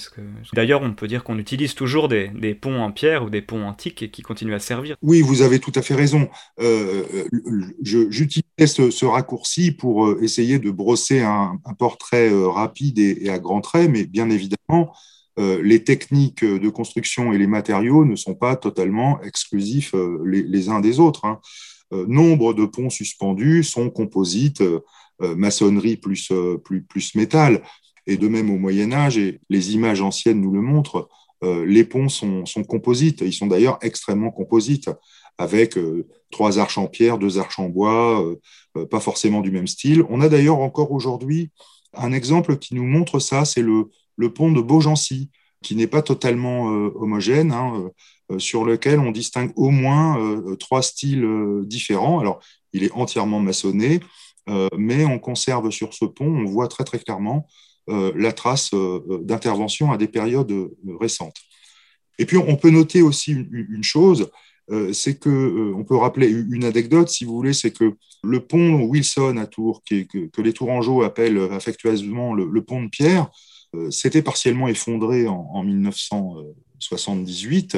[0.53, 2.29] D'ailleurs on peut dire qu'on utilise toujours des,
[2.61, 4.97] ponts en pierre ou des ponts antiques et qui continuent à servir?
[5.03, 6.29] Oui, vous avez tout à fait raison.
[6.61, 7.05] Euh,
[7.83, 13.31] J'utilise ce, ce, raccourci pour euh, essayer de brosser un, portrait euh, rapide et, et
[13.31, 14.93] à grands traits, mais bien évidemment.
[15.39, 20.69] Euh, les techniques de construction et les matériaux ne sont pas totalement exclusifs euh, les,
[20.69, 21.25] uns des autres.
[21.25, 21.41] Hein.
[21.95, 24.63] Euh, nombre de ponts suspendus sont composites,
[25.21, 26.33] maçonnerie plus,
[26.65, 27.63] plus, plus métal.
[28.09, 31.09] Et de même au Moyen Âge, et les images anciennes nous le montrent,
[31.43, 33.21] les ponts sont, sont composites.
[33.21, 34.91] Ils sont d'ailleurs extrêmement composites,
[35.39, 35.79] avec
[36.33, 38.35] trois arches en pierre, deux arches en bois,
[38.91, 40.03] pas forcément du même style.
[40.09, 41.53] On a d'ailleurs encore aujourd'hui
[41.95, 45.31] un exemple qui nous montre ça, c'est le, le pont de Beaugency,
[45.63, 47.91] qui n'est pas totalement euh, homogène, hein,
[48.31, 51.27] euh, sur lequel on distingue au moins euh, trois styles
[51.65, 52.19] différents.
[52.19, 52.41] Alors,
[52.73, 54.01] il est entièrement maçonné,
[54.77, 57.47] mais on conserve sur ce pont, on voit très très clairement
[57.87, 61.37] la trace d'intervention à des périodes récentes.
[62.19, 64.31] Et puis, on peut noter aussi une, chose,
[64.93, 67.95] c'est que on peut rappeler une anecdote, si vous voulez, c'est que
[68.25, 73.31] le pont Wilson à Tours, que, les Tourangeaux appellent affectueusement le pont de pierre,
[73.91, 77.77] s'était partiellement effondré en, 1978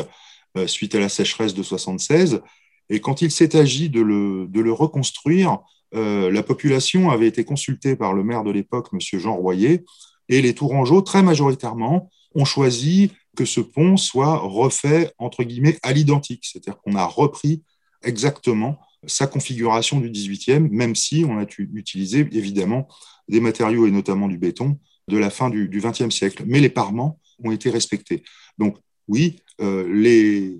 [0.57, 2.42] euh, suite à la sécheresse de 76.
[2.90, 5.61] Et quand il s'est agi de le, de le reconstruire,
[5.94, 8.98] euh, la population avait été consultée par le maire de l'époque, M.
[9.20, 9.85] Jean Royer,
[10.28, 15.92] et les Tourangeaux, très majoritairement, ont choisi que ce pont soit refait, entre guillemets, à
[15.92, 16.44] l'identique.
[16.44, 17.62] C'est-à-dire qu'on a repris
[18.02, 22.88] exactement sa configuration du 18e, même si on a utilisé évidemment
[23.28, 24.78] des matériaux et notamment du béton
[25.09, 26.45] de la fin du XXe siècle.
[26.47, 28.23] Mais les parements ont été respectés.
[28.59, 30.59] Donc oui, euh, les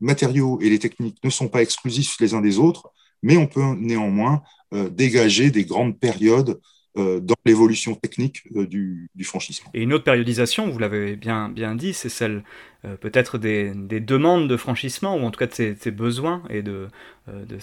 [0.00, 2.90] matériaux et les techniques ne sont pas exclusifs les uns des autres,
[3.22, 4.42] mais on peut néanmoins
[4.74, 6.60] euh, dégager des grandes périodes
[6.98, 9.70] euh, dans l'évolution technique du, franchissement.
[9.74, 12.42] Et une autre périodisation, vous l'avez bien, bien dit, c'est celle
[13.00, 16.88] peut-être des, demandes de franchissement, ou en tout cas de ces, besoins et de,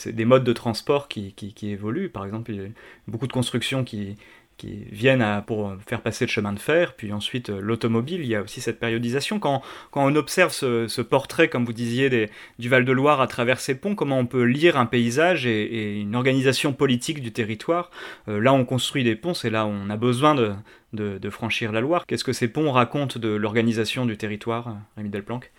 [0.05, 2.09] des modes de transport qui, qui, évoluent.
[2.09, 2.69] Par exemple, il y a
[3.05, 4.15] beaucoup de constructions qui,
[4.59, 8.35] qui viennent pour faire passer le chemin de fer, puis ensuite euh, l'automobile, il y
[8.35, 9.39] a aussi cette périodisation.
[9.39, 13.95] Quand, quand on observe ce, portrait, comme vous disiez, du Val-de-Loire à travers ces ponts,
[13.95, 17.89] comment on peut lire un paysage et, une organisation politique du territoire
[18.27, 20.53] euh, Là, on construit des ponts, c'est là où on a besoin de,
[20.93, 22.05] de, franchir la Loire.
[22.05, 25.51] Qu'est-ce que ces ponts racontent de l'organisation du territoire, Rémi Delplanque?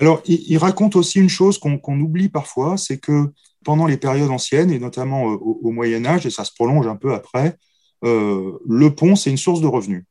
[0.00, 3.30] Alors, il, raconte aussi une chose qu'on oublie parfois, c'est que
[3.62, 6.96] pendant les périodes anciennes, et notamment euh, au Moyen Âge, et ça se prolonge un
[6.96, 7.58] peu après,
[8.04, 10.04] euh, le pont, c'est une source de revenus.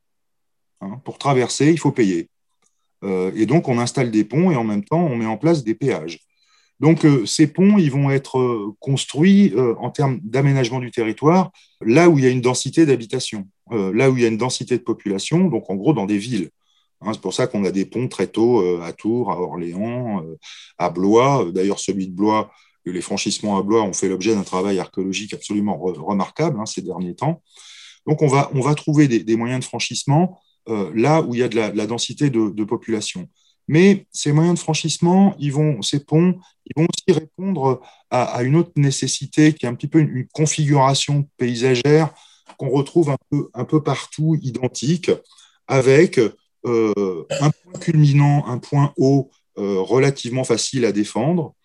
[0.81, 2.29] Hein, pour traverser, il faut payer.
[3.03, 5.63] Euh, et donc, on installe des ponts et en même temps, on met en place
[5.63, 6.19] des péages.
[6.79, 12.23] Donc ces ponts, ils vont être construits en termes d'aménagement du territoire là où il
[12.23, 15.69] y a une densité d'habitation, là où il y a une densité de population, donc
[15.69, 16.49] en gros dans des villes.
[17.01, 20.25] Hein, c'est pour ça qu'on a des ponts très tôt à Tours, à Orléans,
[20.79, 21.45] à Blois.
[21.53, 22.49] D'ailleurs, celui de Blois,
[22.85, 27.13] les franchissements à Blois ont fait l'objet d'un travail archéologique absolument remarquable hein, ces derniers
[27.13, 27.41] temps.
[28.07, 31.43] Donc, on va, on va trouver des, moyens de franchissement euh, là où il y
[31.43, 33.27] a de la, densité de, population.
[33.67, 36.35] Mais ces moyens de franchissement, ils vont, ces ponts,
[36.65, 41.27] ils vont aussi répondre à, une autre nécessité qui est un petit peu une, configuration
[41.37, 42.13] paysagère
[42.57, 45.11] qu'on retrouve un peu, un peu partout identique,
[45.67, 46.19] avec
[46.65, 51.55] euh, un point culminant, un point haut euh, relativement facile à défendre,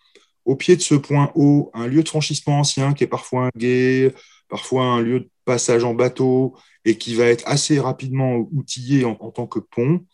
[0.44, 3.50] au pied de ce point haut, un lieu de franchissement ancien qui est parfois un
[3.56, 4.12] gué,
[4.48, 6.54] parfois un lieu de passage en bateau
[6.84, 10.04] et qui va être assez rapidement outillé en, tant que pont.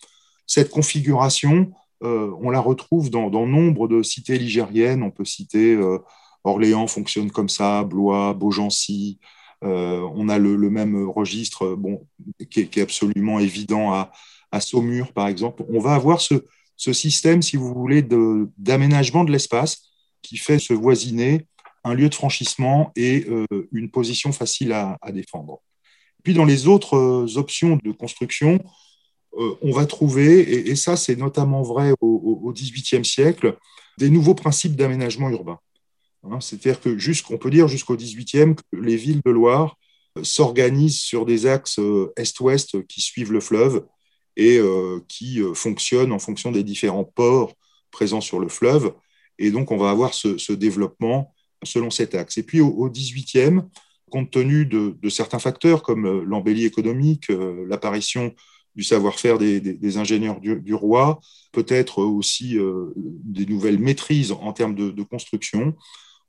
[0.47, 1.73] Cette configuration,
[2.05, 5.03] euh, on la retrouve dans, nombre de cités ligériennes.
[5.03, 5.99] On peut citer euh,
[6.45, 9.19] Orléans fonctionne comme ça, Blois, Beaugency.
[9.65, 12.07] Euh, on a le, même registre bon,
[12.51, 15.65] qui, est, absolument évident à, Saumur, par exemple.
[15.71, 16.35] On va avoir ce,
[16.77, 18.03] ce système, si vous voulez,
[18.59, 19.83] d'aménagement de l'espace
[20.21, 21.47] qui fait se voisiner
[21.85, 25.61] un lieu de franchissement et euh, une position facile à, défendre.
[26.23, 28.61] Puis dans les autres euh, options de construction,
[29.39, 33.57] euh, on va trouver, et, ça c'est notamment vrai au XVIIIe siècle,
[33.99, 35.59] des nouveaux principes d'aménagement urbain.
[36.25, 39.77] Hein, c'est-à-dire que jusqu'on peut dire jusqu'au XVIIIe que les villes de Loire
[40.23, 41.81] s'organisent sur des axes
[42.17, 43.87] est-ouest qui suivent le fleuve
[44.37, 44.61] et
[45.09, 47.55] qui fonctionnent en fonction des différents ports
[47.91, 48.93] présents sur le fleuve
[49.39, 51.35] et donc, on va avoir ce, développement
[51.65, 52.39] selon cet axe.
[52.39, 53.65] Et puis, au, 18e,
[54.11, 58.35] compte tenu de, certains facteurs comme euh, l'embellie économique, euh, l'apparition
[58.75, 61.21] du savoir-faire des, ingénieurs du, roi,
[61.53, 65.75] peut-être aussi euh, des nouvelles maîtrises en termes de, construction,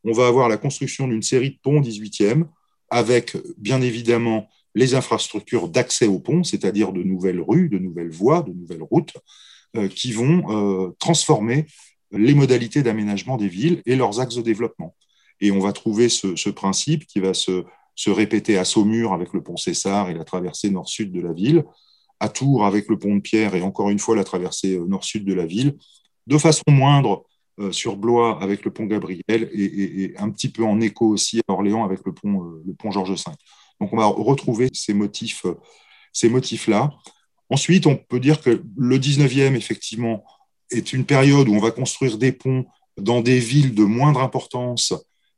[0.04, 2.44] on va avoir la construction d'une série de ponts 18e,
[2.90, 8.42] avec bien évidemment les infrastructures d'accès aux ponts, c'est-à-dire de nouvelles rues, de nouvelles voies,
[8.42, 9.14] de nouvelles routes,
[9.96, 11.66] qui vont transformer
[12.12, 14.96] les modalités d'aménagement des villes et leurs axes de développement.
[15.42, 17.64] Et on va trouver ce, principe qui va se,
[18.08, 21.64] répéter à Saumur avec le pont Cessard et la traversée nord-sud de la ville,
[22.20, 25.26] à Tours avec le pont de Pierre et encore une fois la traversée euh, nord-sud
[25.26, 25.76] de la ville,
[26.26, 27.26] de façon moindre
[27.60, 31.52] euh, sur Blois avec le pont Gabriel et, un petit peu en écho aussi à
[31.52, 33.32] Orléans avec le pont, euh, pont Georges V.
[33.82, 35.46] Donc on va retrouver ces motifs,
[36.14, 36.92] ces motifs-là.
[37.50, 40.24] Ensuite, on peut dire que le 19e, effectivement,
[40.72, 42.66] est une période où on va construire des ponts
[42.98, 44.94] dans des villes de moindre importance,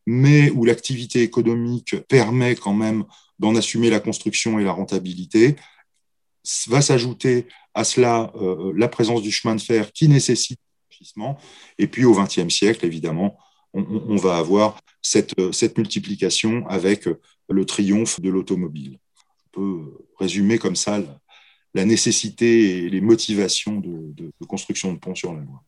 [0.06, 3.06] mais où l'activité économique permet quand même
[3.40, 5.56] d'en assumer la construction et la rentabilité.
[6.68, 10.60] Va s'ajouter à cela euh, la présence du chemin de fer qui nécessite
[11.18, 11.36] un
[11.78, 13.38] Et puis au XXe siècle, évidemment,
[13.74, 17.10] on, va avoir cette, cette, multiplication avec
[17.50, 19.00] le triomphe de l'automobile.
[19.48, 21.02] On peut résumer comme ça
[21.74, 25.64] la nécessité et les motivations de, construction de ponts sur la Loire.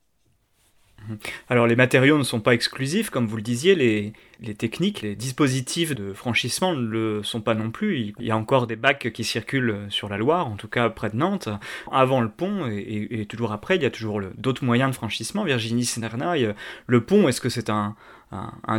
[1.08, 1.18] Mhm.
[1.50, 4.14] Alors les matériaux ne sont pas exclusifs, comme vous le disiez, les,
[4.56, 8.14] techniques, les dispositifs de franchissement ne le sont pas non plus.
[8.20, 11.10] Il y a encore des bacs qui circulent sur la Loire, en tout cas près
[11.10, 11.50] de Nantes,
[11.92, 15.44] avant le pont et, toujours après, il y a toujours d'autres moyens de franchissement.
[15.44, 16.54] Virginie Sinernaï,
[16.86, 17.96] le pont, est-ce que c'est un,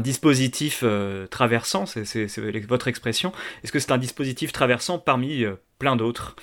[0.01, 2.27] dispositif euh, traversant, c'est
[2.69, 6.37] votre expression, est-ce que c'est un dispositif traversant parmi euh, plein d'autres?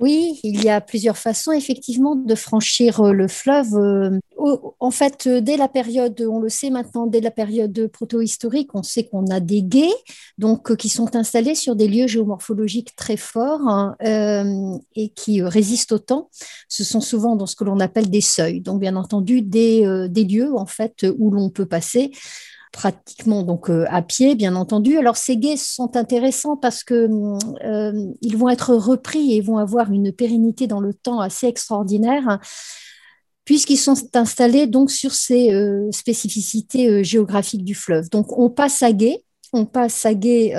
[0.00, 3.74] Oui, il y a plusieurs façons effectivement de franchir euh, le fleuve.
[3.74, 4.18] Euh,
[4.78, 8.84] en fait, euh, dès la période, on le sait maintenant, dès la période proto-historique, on
[8.84, 9.94] sait qu'on a des guets
[10.38, 13.96] donc, qui sont installés sur des lieux géomorphologiques très forts hein,
[14.94, 16.30] et qui résistent au temps.
[16.68, 20.24] Ce sont souvent dans ce que l'on appelle des seuils, donc bien entendu des, des
[20.24, 22.12] lieux en fait où l'on peut passer
[22.72, 24.96] pratiquement donc euh, à pied, bien entendu.
[24.98, 27.08] Alors ces guets sont intéressants parce que
[27.64, 32.38] euh, ils vont être repris et vont avoir une pérennité dans le temps assez extraordinaire
[33.44, 38.10] puisqu'ils sont installés donc sur ces euh, spécificités géographiques du fleuve.
[38.10, 40.52] Donc on passe à guet, on passe à guet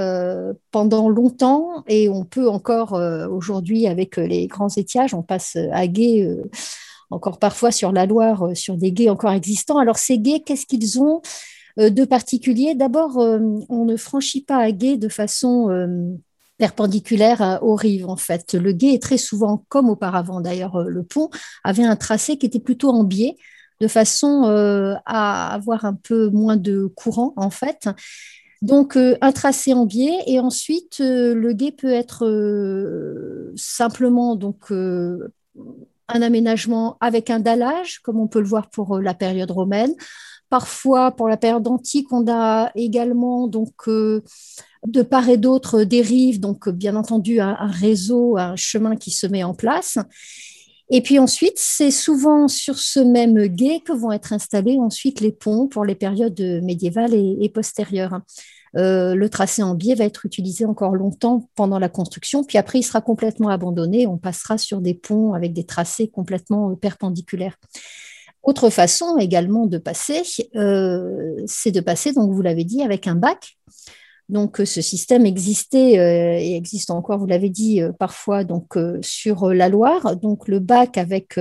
[0.71, 2.93] pendant longtemps et on peut encore
[3.29, 6.27] aujourd'hui avec les grands étiages, on passe à guet
[7.11, 9.77] encore parfois sur la Loire, sur des guets encore existants.
[9.77, 11.21] Alors ces guets, qu'est-ce qu'ils ont?
[11.87, 12.75] De particulier.
[12.75, 13.39] D'abord, euh,
[13.69, 15.87] on ne franchit pas à gué de façon euh,
[16.57, 18.53] perpendiculaire aux rives en fait.
[18.53, 21.29] Le gué est très souvent, comme auparavant d'ailleurs le pont,
[21.63, 23.37] avait un tracé qui était plutôt en biais
[23.79, 24.43] de façon
[25.05, 27.87] à avoir un peu moins de courant en fait.
[28.61, 32.25] Donc un tracé en biais et ensuite le gué peut être
[33.55, 39.51] simplement donc un aménagement avec un dallage comme on peut le voir pour la période
[39.51, 39.93] romaine
[40.49, 46.39] Parfois, pour la période antique, on a également donc de part et d'autre des rives,
[46.39, 49.97] donc bien entendu un, réseau, un chemin qui se met en place.
[50.91, 55.31] Et puis ensuite, c'est souvent sur ce même gué que vont être installés ensuite les
[55.31, 58.21] ponts pour les périodes médiévales et, postérieures.
[58.75, 62.79] Euh, le tracé en biais va être utilisé encore longtemps pendant la construction, puis après
[62.79, 64.07] il sera complètement abandonné.
[64.07, 67.57] On passera sur des ponts avec des tracés complètement perpendiculaires.
[68.41, 70.21] Autre façon également de passer,
[70.55, 73.57] euh, c'est de passer, donc vous l'avez dit, avec un bac.
[74.29, 79.49] Donc, euh, ce système existait euh, et existe encore, vous l'avez dit, parfois donc, sur
[79.49, 80.15] la Loire.
[80.15, 81.39] Donc, le bac avec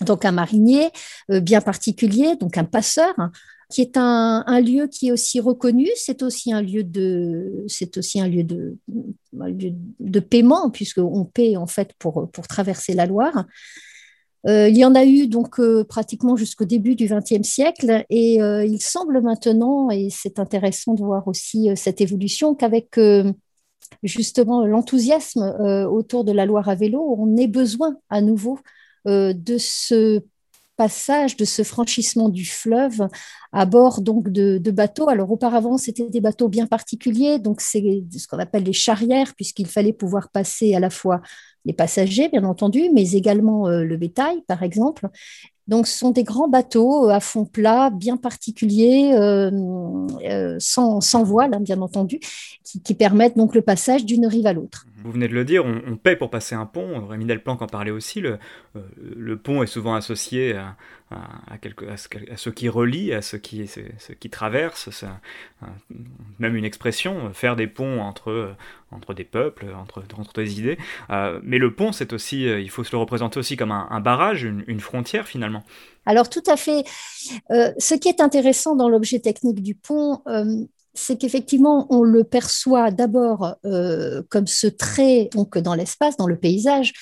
[0.00, 0.90] donc un marinier
[1.28, 3.30] bien particulier, donc un passeur, hein,
[3.70, 5.88] qui est un, lieu qui est aussi reconnu.
[5.94, 11.92] C'est aussi un lieu de, c'est aussi un lieu de paiement puisqu'on paie en fait
[11.98, 13.44] pour, pour traverser la Loire.
[14.46, 18.40] Euh, il y en a eu donc euh, pratiquement jusqu'au début du XXe siècle et
[18.40, 22.98] euh, il semble maintenant, et c'est intéressant de voir aussi cette évolution, qu'avec
[24.02, 25.42] justement l'enthousiasme
[25.90, 28.58] autour de la Loire à vélo, on ait besoin à nouveau
[29.06, 30.22] de ce
[30.78, 33.08] passage, de ce franchissement du fleuve
[33.52, 35.08] à bord donc de, bateaux.
[35.08, 39.66] Alors auparavant, c'était des bateaux bien particuliers, donc c'est ce qu'on appelle les charrières, puisqu'il
[39.66, 41.20] fallait pouvoir passer à la fois
[41.68, 45.06] les passagers, bien entendu, mais également euh, le bétail, par exemple.
[45.66, 51.22] Donc, ce sont des grands bateaux euh, à fond plat, bien particuliers, euh, sans, sans,
[51.24, 52.20] voile, hein, bien entendu,
[52.64, 54.86] qui, permettent donc le passage d'une rive à l'autre.
[55.04, 57.06] Vous venez de le dire, on, paie pour passer un pont.
[57.06, 58.22] Rémi Delplanque en parlait aussi.
[58.22, 58.38] Le,
[58.98, 60.76] le pont est souvent associé à,
[61.10, 61.56] à,
[62.36, 65.04] ce, qui relie, à ce qui, ce, qui traverse,
[66.38, 68.54] même une expression, faire des ponts entre,
[68.90, 70.78] entre des peuples, entre, entre des idées.
[71.10, 74.00] Euh, mais le pont, c'est aussi, euh, il faut se le représenter aussi comme un,
[74.00, 75.64] barrage, une, frontière finalement.
[76.06, 76.84] Alors tout à fait.
[77.50, 80.22] Euh, ce qui est intéressant dans l'objet technique du pont,
[80.94, 86.92] c'est qu'effectivement, on le perçoit d'abord comme ce trait donc, dans l'espace, dans le paysage,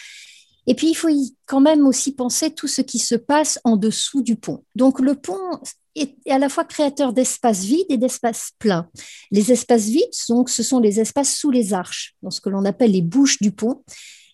[0.67, 1.09] et puis, il faut
[1.47, 4.65] quand même aussi penser tout ce qui se passe en dessous du pont.
[4.75, 5.61] Donc, le pont
[5.95, 8.89] est à la fois créateur d'espaces vides et d'espaces pleins.
[9.31, 12.65] Les espaces vides, donc, ce sont les espaces sous les arches, dans ce que l'on
[12.65, 13.83] appelle les bouches du pont.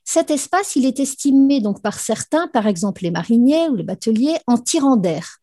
[0.05, 4.37] Cet espace, il est estimé donc par certains, par exemple les mariniers ou les bateliers,
[4.47, 5.39] en tirant d'air.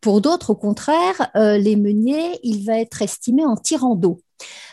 [0.00, 4.20] Pour d'autres, au contraire, euh, les meuniers, il va être estimé en tirant d'eau.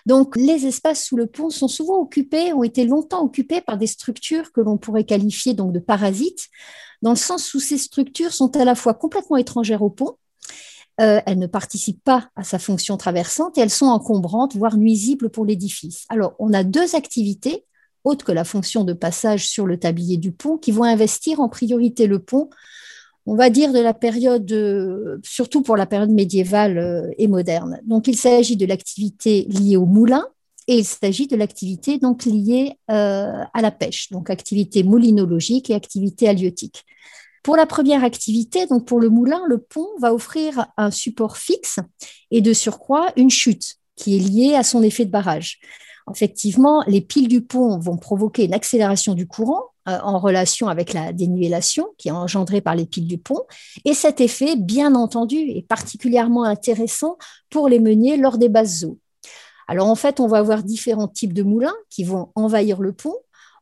[0.06, 3.88] Donc, les espaces sous le pont sont souvent occupés, ont été longtemps occupés par des
[3.88, 6.50] structures que l'on pourrait qualifier donc de parasites,
[7.02, 10.18] dans le sens où ces structures sont à la fois complètement étrangères au pont,
[11.02, 15.30] euh, elles ne participent pas à sa fonction traversante et elles sont encombrantes, voire nuisibles
[15.30, 16.06] pour l'édifice.
[16.10, 17.65] Alors, on a deux activités,
[18.06, 21.50] autres que la fonction de passage sur le tablier du pont, qui vont investir en
[21.50, 22.50] priorité le pont
[23.26, 27.80] on va dire de la période, euh, surtout pour la période médiévale euh, et moderne.
[27.86, 30.28] Donc, il s'agit de l'activité liée au moulin
[30.68, 35.76] et il s'agit de l'activité donc liée euh, à la pêche, donc activité moulinologique et
[35.76, 36.84] activité halieutique.
[37.44, 41.80] Pour la première activité, donc pour le moulin, le pont va offrir un support fixe
[42.32, 45.60] et de surcroît une chute qui est liée à son effet de barrage.
[46.12, 51.13] Effectivement, les piles du pont vont provoquer une accélération du courant en relation avec la
[51.13, 53.43] dénivellation qui est engendrée par les piles du pont.
[53.86, 57.17] Et cet effet, bien entendu, est particulièrement intéressant
[57.50, 58.98] pour les meuniers lors des basses eaux.
[59.67, 63.15] Alors en fait, on va avoir différents types de moulins qui vont envahir le pont.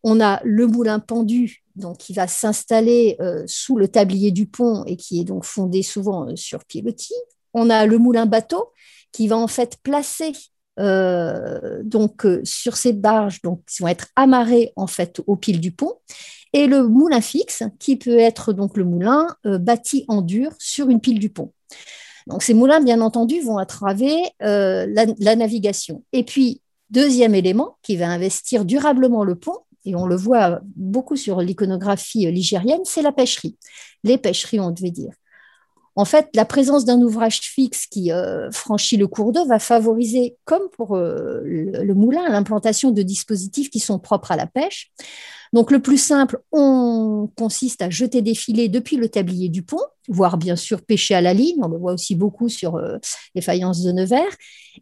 [0.03, 4.83] On a le moulin pendu, donc qui va s'installer euh, sous le tablier du pont
[4.85, 7.13] et qui est donc fondé souvent euh, sur pilotis.
[7.53, 8.71] On a le moulin bateau
[9.11, 10.33] qui va en fait placer
[10.79, 15.59] euh, donc euh, sur ces barges donc, qui vont être amarrées en fait aux piles
[15.59, 15.93] du pont,
[16.53, 20.89] et le moulin fixe qui peut être donc le moulin euh, bâti en dur sur
[20.89, 21.51] une pile du pont.
[22.27, 26.03] Donc ces moulins, bien entendu, vont attraver la, la, navigation.
[26.13, 31.17] Et puis, deuxième élément qui va investir durablement le pont, et on le voit beaucoup
[31.17, 33.57] sur l'iconographie ligérienne, c'est la pêcherie.
[34.05, 35.13] Les pêcheries, on devait dire.
[35.95, 40.37] En fait, la présence d'un ouvrage fixe qui euh, franchit le cours d'eau va favoriser,
[40.43, 44.91] comme pour euh, le, moulin, l'implantation de dispositifs qui sont propres à la pêche.
[45.53, 49.83] Donc, le plus simple, on consiste à jeter des filets depuis le tablier du pont,
[50.07, 51.59] voire bien sûr pêcher à la ligne.
[51.61, 52.97] On le voit aussi beaucoup sur euh,
[53.35, 54.35] les faïences de Nevers.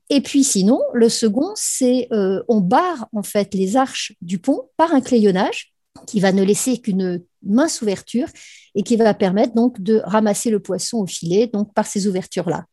[0.10, 2.08] Et puis, sinon, le second, c'est
[2.48, 5.74] on barre en fait les arches du pont par un clayonnage
[6.08, 8.28] qui va ne laisser qu'une mince ouverture
[8.76, 12.66] et qui va permettre donc de ramasser le poisson au filet donc par ces ouvertures-là.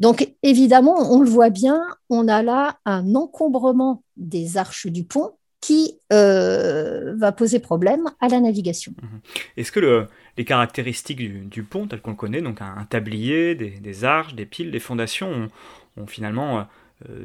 [0.00, 1.80] Donc évidemment, on le voit bien,
[2.10, 8.40] on a là un encombrement des arches du pont qui va poser problème à la
[8.40, 8.92] navigation.
[9.00, 9.20] Mhm.
[9.56, 10.06] Est-ce que
[10.36, 11.18] les caractéristiques
[11.48, 15.48] du, pont tel qu'on le connaît, donc un, tablier, des, arches, des piles, des fondations,
[15.96, 16.62] ont finalement euh,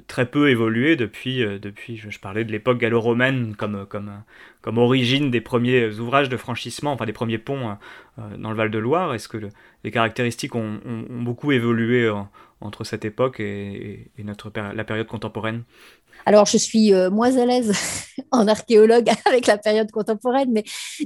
[0.07, 5.41] très peu évolué depuis, euh, depuis je, parlais de l'époque gallo-romaine comme, comme, origine des
[5.41, 7.77] premiers ouvrages de franchissement, enfin des premiers ponts
[8.17, 9.13] euh, dans le Val-de-Loire.
[9.13, 9.37] Est-ce que
[9.83, 12.11] les caractéristiques ont, beaucoup évolué
[12.61, 15.63] entre cette époque et, notre, la période contemporaine
[16.25, 17.71] alors, je suis euh, moins à l'aise
[18.31, 20.63] en archéologue avec la période contemporaine, mais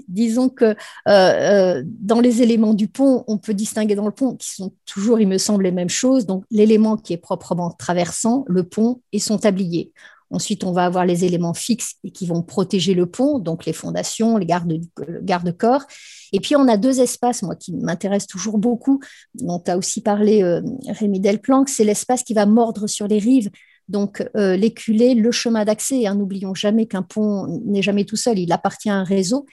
[0.07, 0.75] disons que euh,
[1.07, 5.19] euh, dans les éléments du pont, on peut distinguer dans le pont, qui sont toujours,
[5.19, 6.25] il me semble, les mêmes choses.
[6.25, 9.93] Donc, l'élément qui est proprement traversant, le pont et son tablier.
[10.33, 14.37] Ensuite, on va avoir les éléments fixes qui vont protéger le pont, donc les fondations,
[14.37, 15.83] les gardes-corps.
[16.33, 18.99] et puis, on a deux espaces, moi, qui m'intéressent toujours beaucoup,
[19.35, 20.43] dont tu as aussi parlé,
[20.87, 23.49] Rémi Delplanque, c'est l'espace qui va mordre sur les rives
[23.89, 28.39] donc, euh, l'éculé, le chemin d'accès, hein, n'oublions jamais qu'un pont n'est jamais tout seul,
[28.39, 29.45] il appartient à un réseau.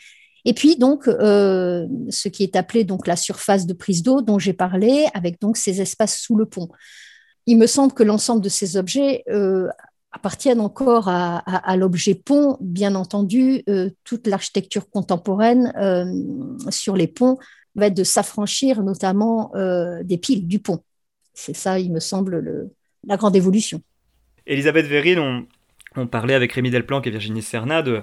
[0.45, 4.39] Et puis, donc, euh, ce qui est appelé donc la surface de prise d'eau dont
[4.39, 6.69] j'ai parlé, avec donc ces espaces sous le pont.
[7.47, 9.69] Il me semble que l'ensemble de ces objets euh,
[10.13, 12.57] appartiennent encore à, l'objet pont.
[12.61, 13.63] Bien entendu,
[14.05, 15.73] toute l'architecture contemporaine
[16.71, 17.39] sur les ponts
[17.77, 19.53] va être de s'affranchir notamment
[20.03, 20.83] des piles du pont.
[21.33, 22.71] C'est ça, il me semble,
[23.07, 23.83] la grande évolution.
[24.47, 25.47] Elisabeth Verrine, on,
[26.07, 28.03] parlait avec Rémi Delplanque et Virginie Serna de,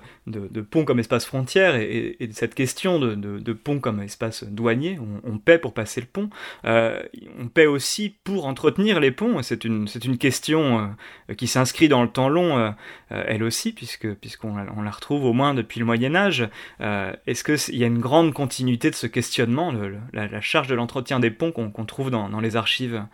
[0.61, 4.99] pont comme espace frontière et, de cette question de, pont comme espace douanier.
[5.23, 6.29] On, paie pour passer le pont.
[6.65, 7.01] Euh,
[7.39, 9.41] on paie aussi pour entretenir les ponts.
[9.41, 10.93] C'est une, c'est une question
[11.29, 12.71] euh, qui s'inscrit dans le temps long, euh,
[13.09, 16.47] elle aussi, puisque, puisqu'on on la retrouve au moins depuis le Moyen Âge.
[16.79, 19.73] est-ce qu'il y a une grande continuité de ce questionnement,
[20.13, 23.05] la, charge de l'entretien des ponts qu'on, trouve dans les archives?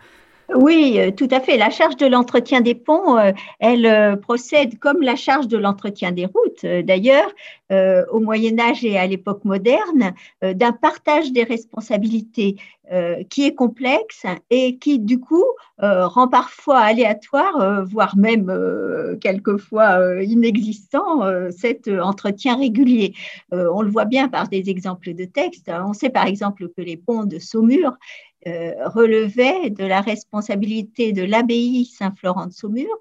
[0.52, 1.56] Oui, euh, tout à fait.
[1.56, 6.12] La charge de l'entretien des ponts, euh, elle euh, procède comme la charge de l'entretien
[6.12, 7.30] des routes, d'ailleurs,
[8.12, 12.54] au Moyen Âge et à l'époque moderne, d'un partage des responsabilités
[13.30, 15.42] qui est complexe et qui, du coup,
[15.78, 18.46] rend parfois aléatoire, voire même
[19.20, 23.14] quelquefois inexistant, cet entretien régulier.
[23.50, 25.68] on le voit bien par des exemples de textes.
[25.68, 27.96] On sait par exemple que les ponts de Saumur
[28.46, 32.94] euh, relevait de la responsabilité de l'abbaye Saint-Florent de Saumur,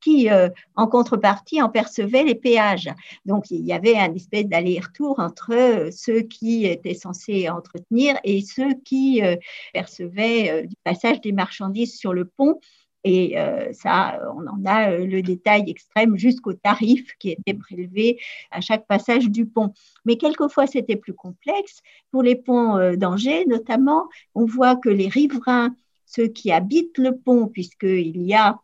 [0.00, 2.90] qui, euh, en contrepartie, en percevait les péages.
[3.26, 8.74] Donc, il y avait un espèce d'aller-retour entre ceux qui étaient censés entretenir et ceux
[8.84, 9.36] qui euh,
[9.74, 12.60] percevaient du passage des marchandises sur le pont
[13.04, 18.20] et euh, ça, on en a euh, le détail extrême jusqu'au tarif qui était prélevé
[18.50, 19.72] à chaque passage du pont.
[20.04, 21.80] Mais quelquefois, c'était plus complexe.
[22.10, 25.74] Pour les ponts euh, d'Angers, notamment, on voit que les riverains,
[26.04, 28.58] ceux qui habitent le pont, puisqu'il y a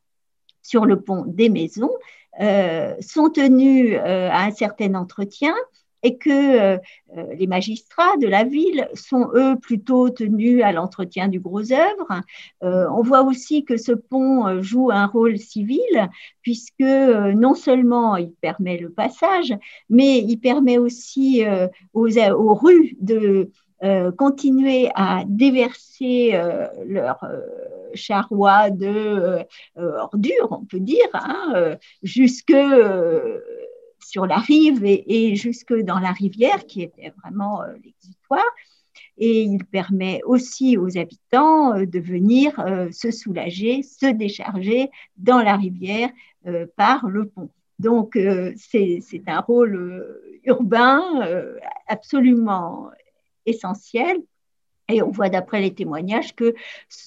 [0.63, 1.93] sur le pont des maisons,
[3.01, 5.55] sont tenus à un certain entretien
[6.03, 6.79] et que euh,
[7.17, 12.21] euh, les magistrats de la ville sont, eux, plutôt tenus à l'entretien du gros œuvre.
[12.63, 16.09] Euh, on voit aussi que ce pont joue un rôle civil,
[16.43, 19.55] puisque non seulement il permet le passage,
[19.89, 21.45] mais il permet aussi
[21.93, 23.51] aux, rues de
[24.17, 26.41] continuer à déverser
[26.87, 27.25] leurs
[27.95, 29.45] charrois de
[29.77, 32.55] ordures, on peut dire, hein, jusque
[34.07, 38.45] sur la rive et, jusque dans la rivière, qui était vraiment euh, l'exutoire.
[39.19, 45.43] Et il permet aussi aux habitants euh, de venir euh, se soulager, se décharger dans
[45.43, 46.11] la rivière
[46.77, 47.51] par le pont.
[47.81, 48.17] Donc,
[48.57, 50.07] c'est un rôle
[50.45, 51.03] urbain
[51.89, 52.91] absolument
[53.47, 54.19] essentiel
[54.89, 56.55] et on voit d'après les témoignages que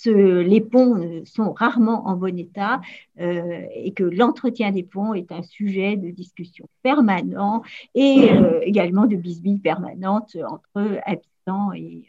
[0.05, 2.81] les ponts sont rarement en bon état
[3.19, 7.63] euh, et que l'entretien des ponts est un sujet de discussion permanent
[7.95, 12.03] et euh, également de bisbille permanente entre habitants et,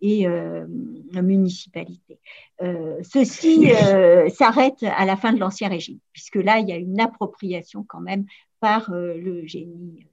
[0.00, 0.66] et euh,
[1.14, 2.18] municipalités.
[3.02, 3.68] ceci
[4.34, 8.00] s'arrête à la fin de l'Ancien Régime, puisque là, il y a une appropriation quand
[8.00, 8.26] même
[8.60, 10.06] par le génie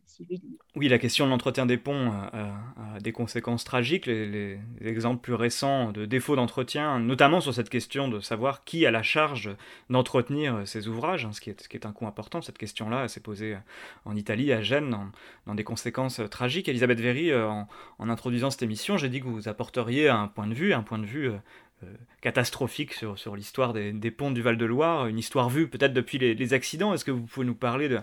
[0.76, 4.06] oui, la question de l'entretien des ponts a, des conséquences tragiques.
[4.06, 8.92] Les, exemples plus récents de défauts d'entretien, notamment sur cette question de savoir qui a
[8.92, 9.50] la charge
[9.90, 12.42] d'entretenir ces ouvrages, hein, ce, qui est, un coup important.
[12.42, 13.58] Cette question-là s'est posée
[14.06, 14.96] en Italie, à Gênes,
[15.46, 16.70] dans, des conséquences tragiques.
[16.70, 20.54] Elisabeth Véry, euh, en, introduisant cette émission, j'ai dit que vous apporteriez un point de
[20.54, 21.73] vue, un point de vue euh, euh,
[22.22, 26.94] catastrophique sur, sur l'histoire des, ponts du Val-de-Loire, une histoire vue peut-être depuis les, accidents.
[26.94, 28.00] Est-ce que vous pouvez nous parler de,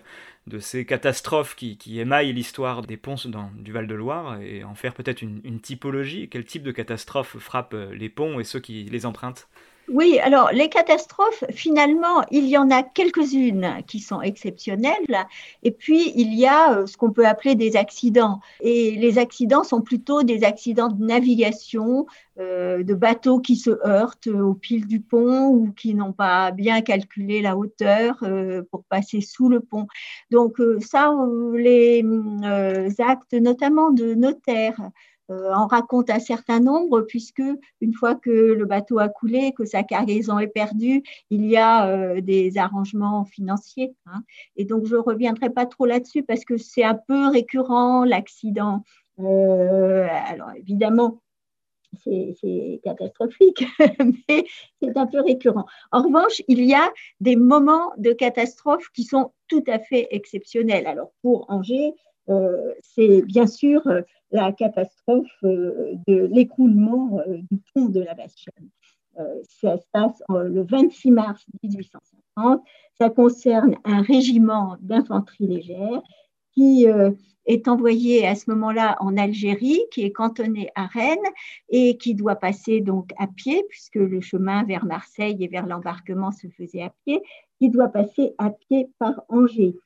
[0.46, 3.16] de ces catastrophes qui, émaillent l'histoire des ponts
[3.56, 6.28] du Val-de-Loire et en faire peut-être une, typologie?
[6.28, 9.48] Quel type de catastrophe frappe euh, les ponts et ceux qui les empruntent?
[9.92, 15.26] Oui, alors les catastrophes, finalement, il y en a quelques-unes qui sont exceptionnelles,
[15.64, 18.40] et puis il y a euh, ce qu'on peut appeler des accidents.
[18.60, 22.06] Et les accidents sont plutôt des accidents de navigation,
[22.38, 26.82] euh, de bateaux qui se heurtent au pile du pont ou qui n'ont pas bien
[26.82, 29.88] calculé la hauteur euh, pour passer sous le pont.
[30.30, 31.12] Donc ça,
[31.54, 32.04] les
[33.00, 34.88] actes notamment de notaires euh,
[35.30, 37.42] en raconte un certain nombre, puisque
[37.80, 41.88] une fois que le bateau a coulé, que sa cargaison est perdue, il y a
[41.88, 43.94] euh, des arrangements financiers.
[44.06, 44.22] Hein.
[44.56, 48.82] Et donc, je ne reviendrai pas trop là-dessus parce que c'est un peu récurrent, l'accident.
[49.20, 51.20] Euh, alors, évidemment,
[52.04, 53.64] c'est catastrophique,
[54.28, 54.44] mais
[54.80, 55.66] c'est un peu récurrent.
[55.92, 60.86] En revanche, il y a des moments de catastrophe qui sont tout à fait exceptionnels.
[60.86, 61.94] Alors, pour Angers,
[62.80, 63.82] c'est bien sûr
[64.32, 68.68] la catastrophe euh, de l'écroulement euh, du pont de la Bastienne.
[69.18, 72.62] Euh, ça se passe le 26 mars 1850.
[72.98, 76.02] Ça concerne un régiment d'infanterie légère
[76.52, 76.86] qui
[77.46, 81.16] est envoyé à ce moment-là en Algérie, qui est cantonné à Rennes
[81.68, 86.32] et qui doit passer donc à pied, puisque le chemin vers Marseille et vers l'embarquement
[86.32, 87.22] se faisait à pied,
[87.58, 89.76] qui doit passer à pied par Angers.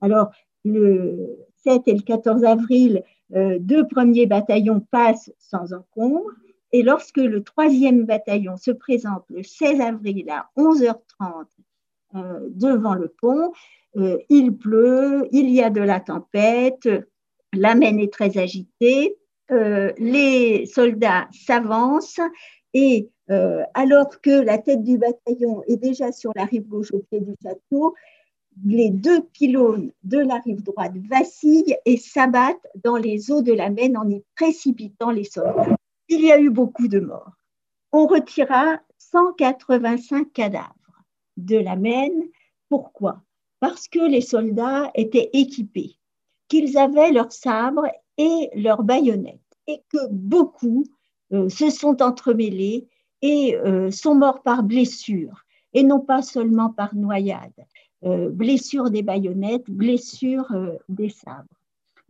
[0.00, 0.30] Alors,
[0.64, 3.02] le 7 et le 14 avril,
[3.34, 6.30] euh, deux premiers bataillons passent sans encombre.
[6.72, 11.44] Et lorsque le troisième bataillon se présente le 16 avril à 11h30
[12.16, 13.52] euh, devant le pont,
[13.96, 16.88] euh, il pleut, il y a de la tempête,
[17.52, 19.16] la Maine est très agitée,
[19.50, 22.20] les soldats s'avancent
[22.72, 27.20] et alors que la tête du bataillon est déjà sur la rive gauche au pied
[27.20, 27.94] du château,
[28.64, 33.70] les deux pylônes de la rive droite vacillent et s'abattent dans les eaux de la
[33.70, 35.76] Maine en y précipitant les soldats.
[36.08, 37.32] Il y a eu beaucoup de morts.
[37.92, 40.74] On retira 185 cadavres
[41.36, 42.22] de la Maine.
[42.68, 43.22] Pourquoi?
[43.60, 45.96] Parce que les soldats étaient équipés,
[46.48, 47.88] qu'ils avaient leurs sabres
[48.18, 50.84] et leurs baïonnettes, et que beaucoup
[51.32, 52.86] euh, se sont entremêlés
[53.22, 57.52] et euh, sont morts par blessure, et non pas seulement par noyade.
[58.04, 61.48] Euh, blessure des baïonnettes, blessure euh, des sabres.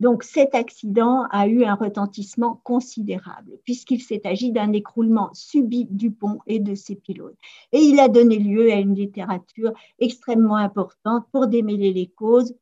[0.01, 6.11] Donc cet accident a eu un retentissement considérable puisqu'il s'est agi d'un écroulement subi du
[6.11, 7.37] pont et de ses pylônes.
[7.71, 12.57] Et il a donné lieu à une littérature extrêmement importante pour démêler les causes.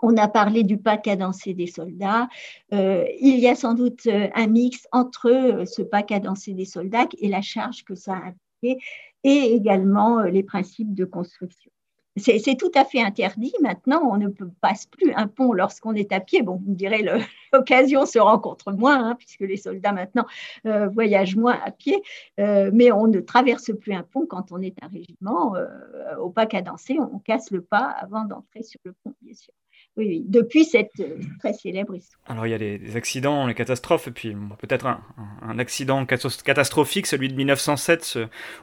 [0.00, 2.28] On a parlé du pas cadencé des soldats.
[2.72, 7.26] Euh, il y a sans doute un mix entre ce pas cadencé des soldats et
[7.26, 8.80] la charge que ça a impliqué
[9.24, 11.72] et également les principes de construction.
[12.20, 13.52] C'est tout à fait interdit.
[13.60, 14.28] Maintenant, on ne
[14.60, 16.42] passe plus un pont lorsqu'on est à pied.
[16.42, 17.02] Bon, vous me direz,
[17.52, 20.26] l'occasion se rencontre moins, hein, puisque les soldats maintenant
[20.66, 22.02] euh, voyagent moins à pied,
[22.38, 25.56] euh, mais on ne traverse plus un pont quand on est un régiment.
[25.56, 29.52] Euh, au pas cadencé, on casse le pas avant d'entrer sur le pont, bien sûr
[30.00, 32.22] oui, depuis cette euh, très célèbre histoire.
[32.26, 37.28] Alors il y a des, accidents, les catastrophes, et puis peut-être un, accident catastrophique, celui
[37.28, 38.18] de 1907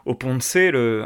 [0.05, 1.05] au pont de C, le,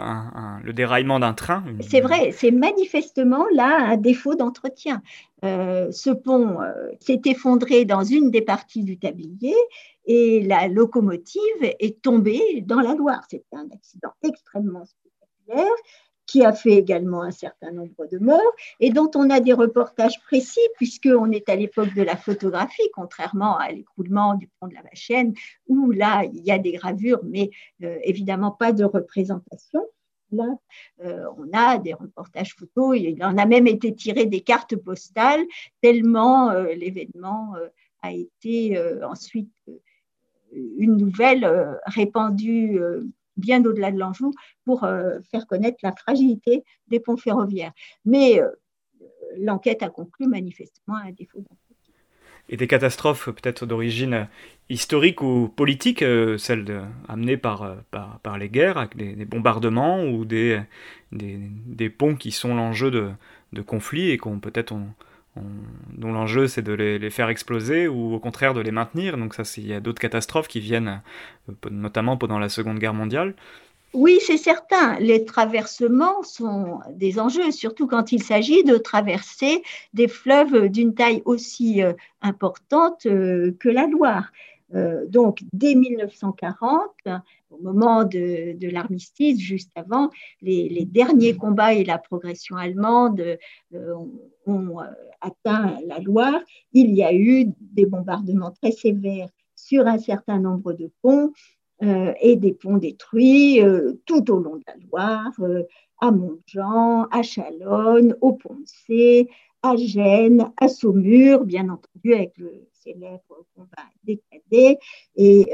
[0.63, 1.63] le déraillement d'un train.
[1.81, 5.01] C'est vrai, c'est manifestement là un défaut d'entretien.
[5.43, 9.55] Euh, ce pont euh, s'est effondré dans une des parties du tablier
[10.05, 13.23] et la locomotive est tombée dans la Loire.
[13.29, 15.75] C'était un accident extrêmement spectaculaire
[16.31, 20.17] qui a fait également un certain nombre de morts et dont on a des reportages
[20.21, 24.81] précis puisqu'on est à l'époque de la photographie, contrairement à l'écroulement du pont de la
[24.81, 25.33] Vachaine,
[25.67, 27.49] où là, il y a des gravures, mais
[27.83, 29.85] euh, évidemment pas de représentation.
[30.31, 30.45] Là,
[31.03, 35.43] euh, on a des reportages photos, il en a même été tiré des cartes postales,
[35.81, 37.55] tellement euh, l'événement
[38.03, 39.51] a été ensuite
[40.53, 42.79] une nouvelle répandue
[43.37, 44.33] bien au-delà de l'Anjou,
[44.65, 47.73] pour euh, faire connaître la fragilité des ponts ferroviaires.
[48.05, 48.49] Mais euh,
[49.37, 51.43] l'enquête a conclu manifestement un défaut.
[52.49, 54.27] Et des catastrophes peut-être d'origine
[54.69, 60.61] historique ou politique, euh, celles amenées par, par, les guerres, avec des, bombardements ou des,
[61.11, 63.11] des, ponts qui sont l'enjeu de,
[63.53, 64.75] de conflits et qu'on peut-être
[65.37, 69.17] dont l'enjeu c'est de les, faire exploser ou au contraire de les maintenir.
[69.17, 71.01] Donc ça, il y a d'autres catastrophes qui viennent,
[71.49, 73.33] euh, notamment pendant la Seconde Guerre mondiale.
[73.93, 74.97] Oui, c'est certain.
[74.99, 79.63] Les traversements sont des enjeux, surtout quand il s'agit de traverser
[79.93, 84.31] des fleuves d'une taille aussi euh, importante euh, que la Loire.
[85.09, 86.91] donc, dès 1940,
[87.49, 90.09] au moment de, l'armistice, juste avant,
[90.41, 93.37] les, derniers combats et la progression allemande
[93.73, 94.09] ont
[95.21, 96.41] atteint la Loire,
[96.73, 101.31] il y a eu des bombardements très sévères sur un certain nombre de ponts.
[102.21, 103.59] et des ponts détruits
[104.05, 105.31] tout au long de la Loire,
[105.99, 109.27] à Montjean, à Chalonne, au Pont-de-C,
[109.63, 114.77] à Gênes, à Saumur, bien entendu avec le célèbre combat des cadets,
[115.15, 115.51] et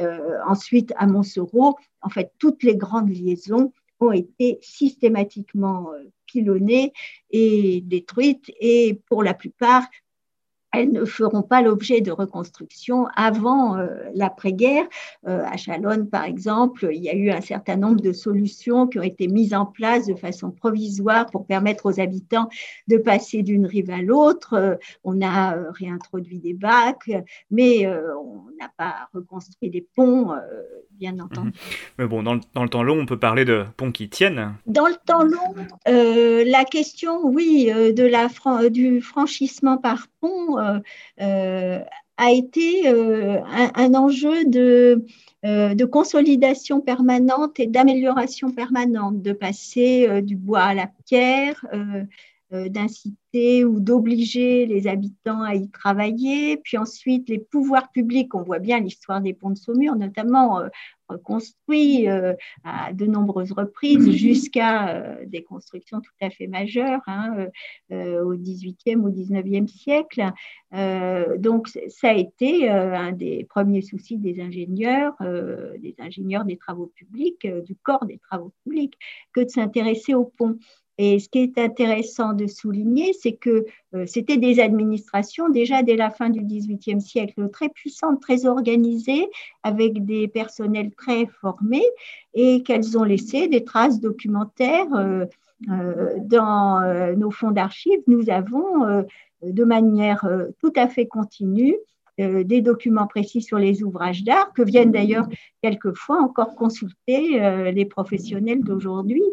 [0.48, 1.76] ensuite à Montsoreau.
[2.02, 5.90] En fait, toutes les grandes liaisons ont été systématiquement
[6.26, 6.94] pilonnées
[7.32, 9.84] et détruites, et pour la plupart
[10.74, 14.86] elles ne feront pas l'objet de reconstruction avant euh, l'après-guerre.
[15.28, 19.00] Euh, à Chalonne, par exemple, il y a eu un certain nombre de solutions qui
[19.00, 22.50] ont été mises en place de façon provisoire pour permettre aux habitants
[22.88, 24.54] de passer d'une rive à l'autre.
[24.54, 27.12] Euh, on a réintroduit des bacs,
[27.50, 30.32] mais on n'a pas reconstruit des ponts,
[30.98, 31.22] bien mhm.
[31.22, 31.52] entendu.
[31.98, 34.54] Mais bon, dans le, temps long, on peut parler de ponts qui tiennent.
[34.66, 38.30] Dans le temps long, la question, oui, de la,
[38.70, 40.80] du franchissement par pont euh,
[41.22, 41.80] euh,
[42.18, 45.06] a été euh, un, enjeu de,
[45.44, 51.64] de, consolidation permanente et d'amélioration permanente, de passer du bois à la pierre,
[52.52, 58.60] d'inciter ou d'obliger les habitants à y travailler, puis ensuite les pouvoirs publics, on voit
[58.60, 60.62] bien l'histoire des ponts de Saumur, notamment
[61.10, 62.34] reconstruit euh,
[62.64, 67.48] à de nombreuses reprises jusqu'à euh, des constructions tout à fait majeures hein,
[67.92, 70.32] euh, au XVIIIe ou XIXe siècle.
[71.40, 77.48] donc, ça a été un des premiers soucis des ingénieurs, des ingénieurs des travaux publics,
[77.66, 78.96] du corps des travaux publics,
[79.34, 80.58] que de s'intéresser aux ponts.
[80.98, 85.96] Et ce qui est intéressant de souligner, c'est que euh, c'était des administrations déjà dès
[85.96, 89.28] la fin du XVIIIe siècle très puissantes, très organisées,
[89.62, 91.86] avec des personnels très formés,
[92.34, 94.94] et qu'elles ont laissé des traces documentaires.
[94.96, 95.26] Euh,
[95.72, 96.82] euh, dans
[97.16, 99.04] nos fonds d'archives, nous avons
[99.42, 100.24] de manière
[100.62, 101.76] tout à fait continue
[102.20, 105.28] des documents précis sur les ouvrages d'art que viennent d'ailleurs
[105.64, 109.24] quelquefois encore consulter les professionnels d'aujourd'hui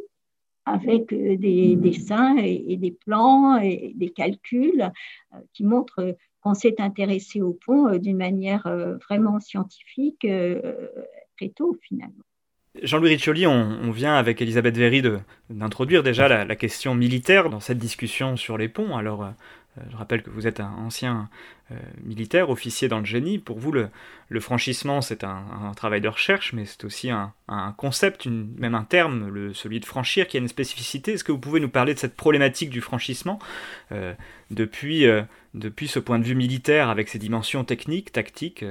[0.66, 4.90] avec euh, des dessins et, des plans et des calculs
[5.34, 8.68] euh, qui montrent qu'on s'est intéressé au pont euh, d'une manière
[9.08, 10.26] vraiment scientifique
[11.36, 12.24] très tôt finalement.
[12.82, 15.00] Jean-Louis Riccioli, on, vient avec Elisabeth Véry
[15.48, 18.96] d'introduire déjà la, la, question militaire dans cette discussion sur les ponts.
[18.96, 19.32] Alors,
[19.90, 21.28] je rappelle que vous êtes un ancien
[21.72, 23.38] euh, militaire, officier dans le génie.
[23.38, 23.88] Pour vous, le,
[24.38, 27.32] franchissement, c'est un, travail de recherche, mais c'est aussi un,
[27.78, 31.14] concept, même un terme, le, celui de franchir, qui a une spécificité.
[31.14, 33.38] Est-ce que vous pouvez nous parler de cette problématique du franchissement
[33.92, 34.12] euh,
[34.50, 35.22] depuis, euh,
[35.54, 38.64] depuis ce point de vue militaire, avec ses dimensions techniques, tactiques,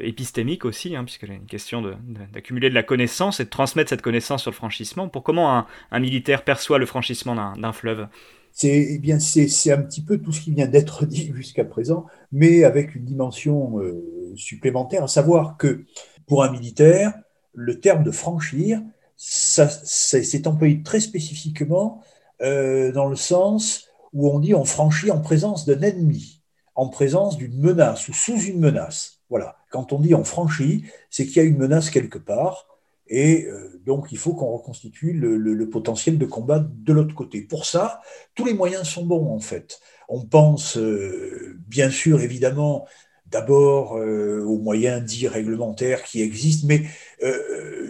[0.00, 1.96] épistémiques aussi, hein, puisqu'il y a une question
[2.32, 5.08] d'accumuler de, la connaissance et de transmettre cette connaissance sur le franchissement.
[5.08, 8.06] Pour comment un militaire perçoit le franchissement d'un fleuve?
[8.52, 12.06] C'est eh bien c'est un petit peu tout ce qui vient d'être dit jusqu'à présent,
[12.32, 15.84] mais avec une dimension euh, supplémentaire, à savoir que
[16.26, 17.14] pour un militaire,
[17.54, 18.82] le terme de franchir,
[19.16, 22.02] c'est employé très spécifiquement
[22.40, 26.42] euh, dans le sens où on dit on franchit en présence d'un ennemi,
[26.74, 29.20] en présence d'une menace ou sous une menace.
[29.28, 29.56] Voilà.
[29.70, 32.66] Quand on dit on franchit, c'est qu'il y a une menace quelque part.
[33.08, 37.42] Et euh, donc, il faut qu'on reconstitue le, potentiel de combat de l'autre côté.
[37.42, 38.00] Pour ça,
[38.34, 39.80] tous les moyens sont bons, en fait.
[40.08, 42.86] On pense, euh, bien sûr, évidemment,
[43.26, 46.84] d'abord euh, aux moyens dits réglementaires qui existent, mais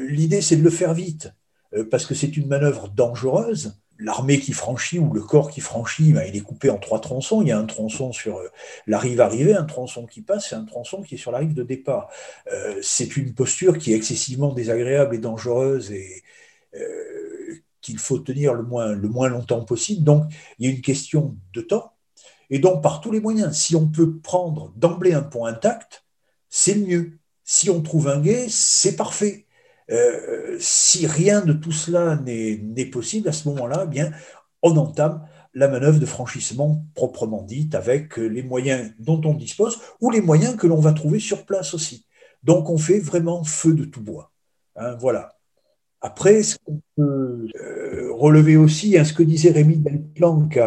[0.08, 1.32] l'idée, c'est de le faire vite,
[1.90, 6.24] parce que c'est une manœuvre dangereuse l'armée qui franchit ou le corps qui franchit, ben,
[6.28, 7.42] il est coupé en trois tronçons.
[7.42, 8.48] Il y a un tronçon sur euh,
[8.86, 11.54] la rive arrivée, un tronçon qui passe et un tronçon qui est sur la rive
[11.54, 12.08] de départ.
[12.52, 16.22] Euh, c'est une posture qui est excessivement désagréable et dangereuse et
[16.76, 20.04] euh, qu'il faut tenir le moins, le moins longtemps possible.
[20.04, 20.24] Donc,
[20.58, 21.92] il y a une question de temps.
[22.50, 26.04] Et donc, par tous les moyens, si on peut prendre d'emblée un pont intact,
[26.48, 27.18] c'est mieux.
[27.44, 29.47] Si on trouve un guet, c'est parfait.
[29.90, 34.12] Euh, si rien de tout cela n'est possible, à ce moment-là, eh bien,
[34.62, 40.10] on entame la manœuvre de franchissement proprement dite avec les moyens dont on dispose ou
[40.10, 42.06] les moyens que l'on va trouver sur place aussi.
[42.42, 44.32] Donc on fait vraiment feu de tout bois.
[44.76, 45.30] Hein, voilà.
[46.00, 50.58] Après, ce qu'on peut euh, relever aussi, hein, ce que disait Rémi Delplanque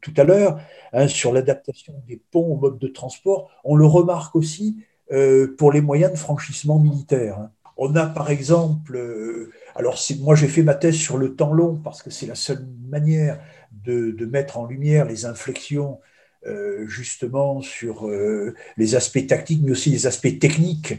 [0.00, 0.60] tout à l'heure
[0.92, 5.72] hein, sur l'adaptation des ponts au mode de transport, on le remarque aussi euh, pour
[5.72, 7.48] les moyens de franchissement militaire.
[7.80, 11.76] On a par exemple, euh, alors moi j'ai fait ma thèse sur le temps long
[11.76, 13.38] parce que c'est la seule manière
[13.70, 16.00] de, mettre en lumière les inflexions
[16.46, 20.94] euh, justement sur euh, les aspects tactiques mais aussi les aspects techniques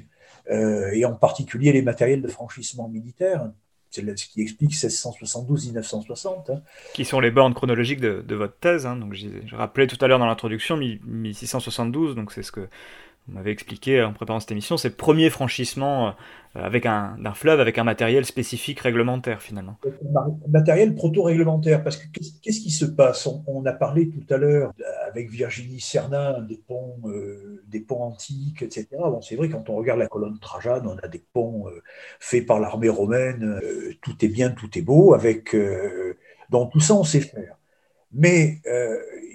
[0.51, 3.51] et en particulier les matériels de franchissement militaire.
[3.91, 6.51] C'est ce qui explique 1672-1960.
[6.51, 6.61] Hein.
[6.95, 8.87] Qui sont les bornes chronologiques de, votre thèse.
[8.87, 8.95] Hein.
[8.95, 12.61] Donc, je, rappelais tout à l'heure dans l'introduction 1672, donc c'est ce que
[13.29, 16.15] vous m'avez expliqué en préparant cette émission, ces premiers franchissements
[16.55, 19.77] avec un, d'un fleuve avec un matériel spécifique réglementaire finalement.
[20.47, 22.07] Matériel proto-réglementaire, parce que
[22.41, 23.27] qu'est-ce qui se passe?
[23.47, 24.73] On, a parlé tout à l'heure
[25.07, 28.87] avec Virginie Cernin des ponts, euh, des ponts antiques, etc.
[28.91, 31.81] Bon, c'est vrai, quand on regarde la colonne Trajane, on a des ponts euh,
[32.19, 35.55] faits par l'armée romaine, euh, tout est bien, tout est beau, avec,
[36.49, 37.57] donc tout ça on sait faire.
[38.11, 38.59] Mais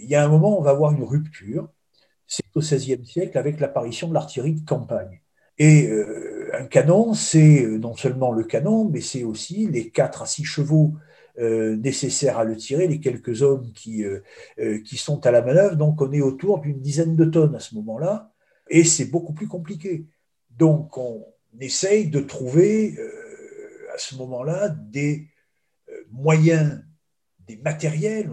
[0.03, 1.69] il y a un moment, on va avoir une rupture,
[2.27, 5.21] c'est au XVIe siècle avec l'apparition de l'artillerie de campagne.
[5.59, 10.23] Et euh, un canon, c'est euh, non seulement le canon, mais c'est aussi les 4
[10.23, 10.95] à 6 chevaux
[11.39, 14.05] euh, nécessaires à le tirer, les quelques hommes qui,
[14.85, 15.77] qui sont à la manœuvre.
[15.77, 18.33] Donc on est autour d'une dizaine de tonnes à ce moment-là,
[18.69, 20.07] et c'est beaucoup plus compliqué.
[20.51, 21.25] Donc on
[21.61, 22.97] essaye de trouver
[23.93, 25.29] à ce moment-là des
[26.11, 26.83] moyens,
[27.47, 28.31] des matériels,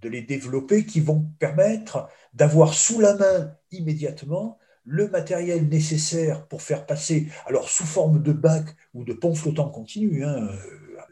[0.00, 6.62] de les développer qui vont permettre d'avoir sous la main immédiatement le matériel nécessaire pour
[6.62, 8.64] faire passer, alors sous forme de bac
[8.94, 10.48] ou de pont flottant continu, hein,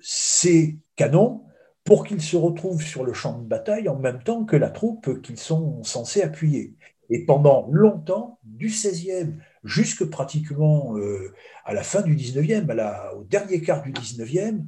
[0.01, 1.45] ces canons
[1.85, 5.23] pour qu'ils se retrouvent sur le champ de bataille en même temps que la troupe
[5.23, 6.75] qu'ils sont censés appuyer.
[7.09, 13.61] Et pendant longtemps, du 16e jusque pratiquement euh, à la fin du 19e, au dernier
[13.61, 14.65] quart du 19e,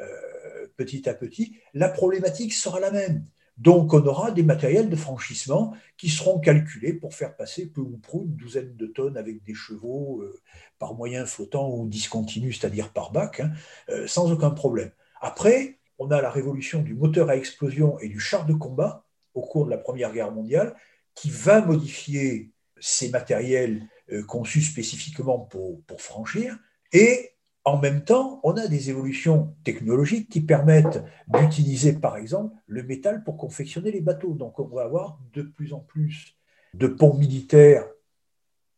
[0.00, 3.24] euh, petit à petit, la problématique sera la même.
[3.56, 7.98] Donc, on aura des matériels de franchissement qui seront calculés pour faire passer peu ou
[7.98, 10.40] prou une douzaine de tonnes avec des chevaux euh,
[10.78, 13.52] par moyen flottant ou discontinu, c'est-à-dire par bac, hein,
[13.90, 14.90] euh, sans aucun problème.
[15.20, 19.42] Après, on a la révolution du moteur à explosion et du char de combat au
[19.42, 20.74] cours de la Première Guerre mondiale
[21.14, 22.50] qui va modifier
[22.80, 26.58] ces matériels euh, conçus spécifiquement pour, pour franchir
[26.92, 27.33] et
[27.64, 33.24] en même temps, on a des évolutions technologiques qui permettent d'utiliser, par exemple, le métal
[33.24, 34.34] pour confectionner les bateaux.
[34.34, 36.36] Donc, on va avoir de plus en plus
[36.74, 37.86] de ponts militaires.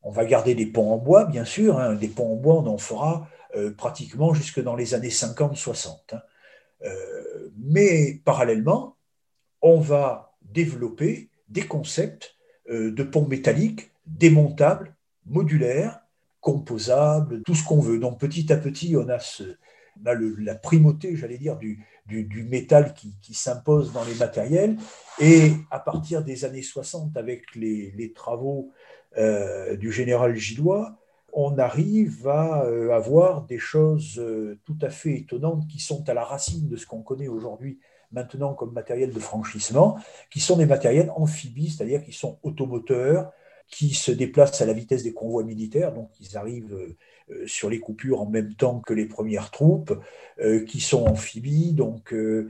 [0.03, 1.81] On va garder des ponts en bois, bien sûr.
[1.81, 1.95] Hein.
[1.95, 6.15] Des ponts en bois, on en fera euh, pratiquement jusque dans les années 50-60.
[6.15, 6.23] Hein.
[6.85, 8.97] Euh, mais parallèlement,
[9.63, 12.37] on va développer des concepts
[12.71, 16.06] euh, de ponts métalliques démontables, modulaires,
[16.47, 17.99] composable, tout ce qu'on veut.
[17.99, 19.43] Donc petit à petit, on a, ce,
[20.05, 24.77] la primauté, j'allais dire, du, du, métal qui, qui s'impose dans les matériels.
[25.19, 28.71] Et à partir des années 60, avec les, les travaux
[29.19, 30.97] euh, du général Gillois,
[31.33, 36.15] on arrive à euh, avoir des choses euh, tout à fait étonnantes qui sont à
[36.15, 37.81] la racine de ce qu'on connaît aujourd'hui
[38.13, 39.99] maintenant comme matériel de franchissement,
[40.31, 43.33] qui sont des matériels amphibies, c'est-à-dire qui sont automoteurs,
[43.69, 46.97] qui se déplacent à la vitesse des convois militaires, donc ils arrivent
[47.31, 49.93] euh, sur les coupures en même temps que les premières troupes,
[50.39, 52.49] euh, qui sont amphibies, donc euh,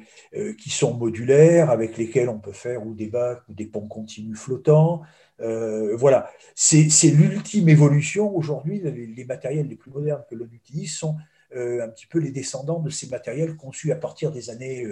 [0.58, 4.38] qui sont modulaires, avec lesquels on peut faire ou des bacs ou des ponts continus
[4.38, 5.02] flottants.
[5.38, 8.36] voilà, c'est l'ultime évolution.
[8.36, 11.16] Aujourd'hui, les, matériels les plus modernes que l'on utilise sont
[11.54, 14.86] un petit peu les descendants de ces matériels conçus à partir des années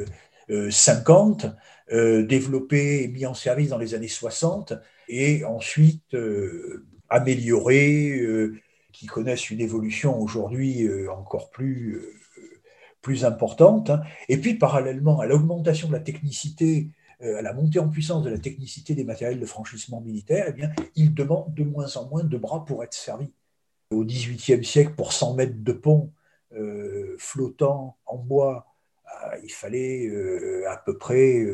[0.70, 1.46] 50,
[1.90, 4.74] développés et mis en service dans les années 60,
[5.08, 8.56] et ensuite euh, améliorés, euh,
[8.92, 12.00] qui connaissent une évolution aujourd'hui euh, encore plus,
[13.02, 13.90] plus importante.
[13.90, 14.02] Hein.
[14.28, 16.88] Et puis parallèlement à l'augmentation de la technicité,
[17.20, 20.70] à la montée en puissance de la technicité des matériels de franchissement militaire, eh bien,
[20.94, 23.32] ils demandent de moins en moins de bras pour être servis.
[23.90, 26.12] Au XVIIIe siècle, pour 100 mètres de pont
[27.16, 28.66] flottant en bois,
[29.42, 30.10] il fallait
[30.66, 31.46] à peu près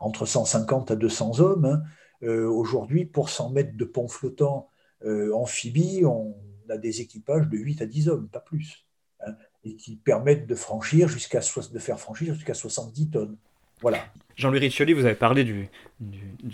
[0.00, 1.64] entre 150 à 200 hommes.
[1.66, 1.82] Hein.
[2.22, 4.68] Euh, aujourd'hui, pour 100 mètres de pont flottant
[5.04, 6.34] euh, amphibie, on
[6.68, 8.86] a des équipages de 8 à 10 hommes, pas plus,
[9.26, 9.32] hein,
[9.64, 13.36] et qui permettent de franchir de faire franchir jusqu'à 70 tonnes.
[13.80, 13.98] Voilà.
[14.36, 15.70] Jean-Louis Riccioli, vous avez parlé du,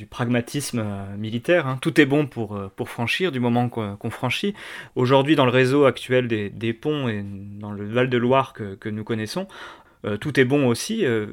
[0.08, 1.66] pragmatisme euh, militaire.
[1.66, 1.78] Hein.
[1.82, 4.54] Tout est bon pour, pour franchir du moment qu'on franchit.
[4.94, 9.02] Aujourd'hui, dans le réseau actuel des, des, ponts et dans le Val-de-Loire que, que, nous
[9.02, 9.48] connaissons,
[10.04, 11.04] euh, tout est bon aussi.
[11.04, 11.26] Euh,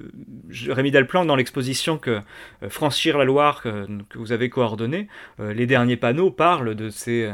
[0.67, 2.21] Rémi Delplanque, dans l'exposition que
[2.63, 5.07] euh, Franchir la Loire, que, vous avez coordonné,
[5.39, 7.29] les derniers panneaux parlent de ces,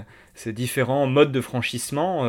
[0.48, 2.26] différents modes de franchissement,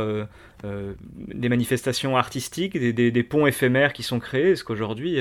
[0.63, 4.51] des manifestations artistiques, des, ponts éphémères qui sont créés.
[4.51, 5.21] Est-ce qu'aujourd'hui,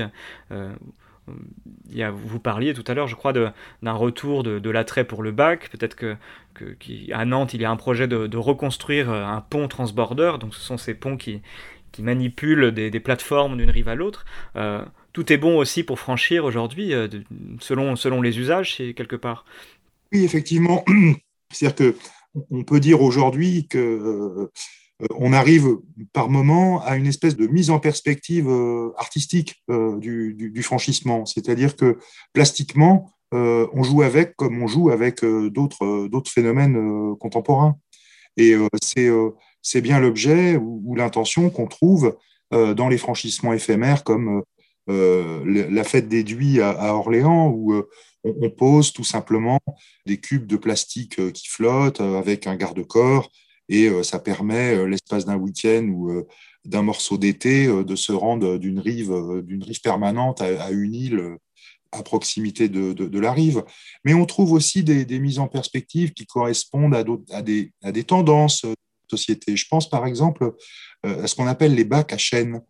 [1.27, 5.69] vous parliez tout à l'heure, je crois, d'un retour de, l'attrait pour le bac.
[5.69, 6.17] Peut-être que,
[6.79, 10.33] qu'à Nantes, il y a un projet de, de, reconstruire un pont transborder.
[10.39, 11.41] Donc, ce sont ces ponts qui,
[11.91, 14.25] qui manipulent des, plateformes d'une rive à l'autre.
[14.55, 14.83] Euh,
[15.13, 17.07] tout est bon aussi pour franchir aujourd'hui, euh,
[17.59, 19.45] selon, selon les usages, c'est quelque part.
[20.11, 20.83] Oui, effectivement.
[21.51, 21.95] C'est-à-dire que
[22.51, 24.51] on peut dire aujourd'hui que euh,
[25.17, 25.77] on arrive
[26.13, 28.49] par moment à une espèce de mise en perspective
[28.97, 31.25] artistique du, du, franchissement.
[31.25, 31.97] C'est-à-dire que
[32.33, 37.77] plastiquement, on joue avec comme on joue avec d'autres phénomènes contemporains.
[38.35, 39.09] Et c'est
[39.61, 42.17] c'est bien l'objet ou, l'intention qu'on trouve
[42.51, 44.43] dans les franchissements éphémères comme
[44.87, 47.73] la fête des Duits à, Orléans, où
[48.23, 49.59] on, pose tout simplement
[50.05, 53.29] des cubes de plastique qui flottent avec un garde-corps
[53.69, 56.25] et ça permet, l'espace d'un week-end ou
[56.65, 61.37] d'un morceau d'été, de se rendre d'une rive, d'une rive permanente à, une île
[61.91, 63.63] à proximité de, la rive.
[64.03, 66.95] Mais on trouve aussi des, mises en perspective qui correspondent
[67.31, 68.65] à, des, tendances
[69.15, 70.53] Je pense par exemple
[71.03, 72.61] à ce qu'on appelle les bacs à chaîne.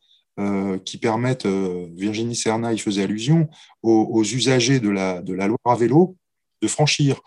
[0.86, 3.50] qui permettent, Virginie Serna y faisait allusion,
[3.84, 6.16] aux, usagers de la, Loire à vélo
[6.62, 7.20] de franchir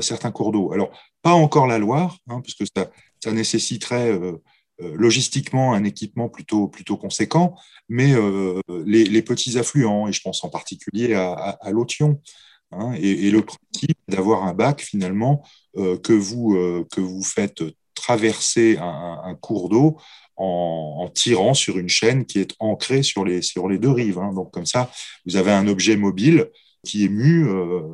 [0.00, 0.72] certains cours d'eau.
[0.72, 0.90] Alors,
[1.22, 4.18] pas encore la Loire, hein, parce que ça, nécessiterait
[4.82, 7.54] euh, logistiquement un équipement plutôt, conséquent,
[7.88, 12.20] mais euh, les, petits affluents, et je pense en particulier à, l'Othion,
[12.72, 15.44] hein, et, le principe d'avoir un bac finalement
[15.76, 16.56] euh, que, vous,
[16.90, 17.62] que vous faites
[17.94, 19.98] traverser un, cours d'eau
[20.36, 23.40] en, tirant sur une chaîne qui est ancrée sur les,
[23.78, 24.18] deux rives.
[24.18, 24.32] Hein.
[24.34, 24.90] Donc comme ça,
[25.26, 26.48] vous avez un objet mobile
[26.84, 27.46] qui est mu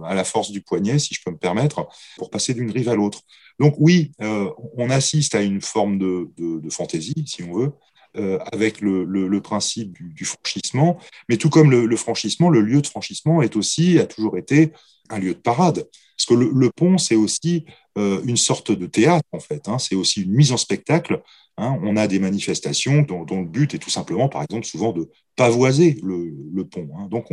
[0.04, 2.94] à la force du poignet, si je peux me permettre, pour passer d'une rive à
[2.94, 3.22] l'autre.
[3.58, 7.72] Donc oui, euh, on assiste à une forme de, fantaisie, si on veut,
[8.16, 10.98] euh, avec le, principe du, franchissement.
[11.28, 14.72] Mais tout comme le, franchissement, le lieu de franchissement est aussi, a toujours été
[15.10, 15.86] un lieu de parade.
[16.16, 17.66] Parce que le, pont, c'est aussi
[17.98, 19.68] euh, une sorte de théâtre, en fait.
[19.68, 19.78] Hein.
[19.78, 21.22] c'est aussi une mise en spectacle
[21.58, 25.08] Hein, on a des manifestations dont, le but est tout simplement, par exemple, souvent de
[25.36, 26.88] pavoiser le, pont.
[26.98, 27.08] Hein.
[27.10, 27.28] Donc,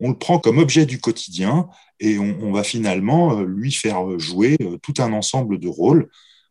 [0.00, 1.68] on, le prend comme objet du quotidien
[2.00, 6.08] et on, va finalement euh, lui faire jouer tout un ensemble de rôles.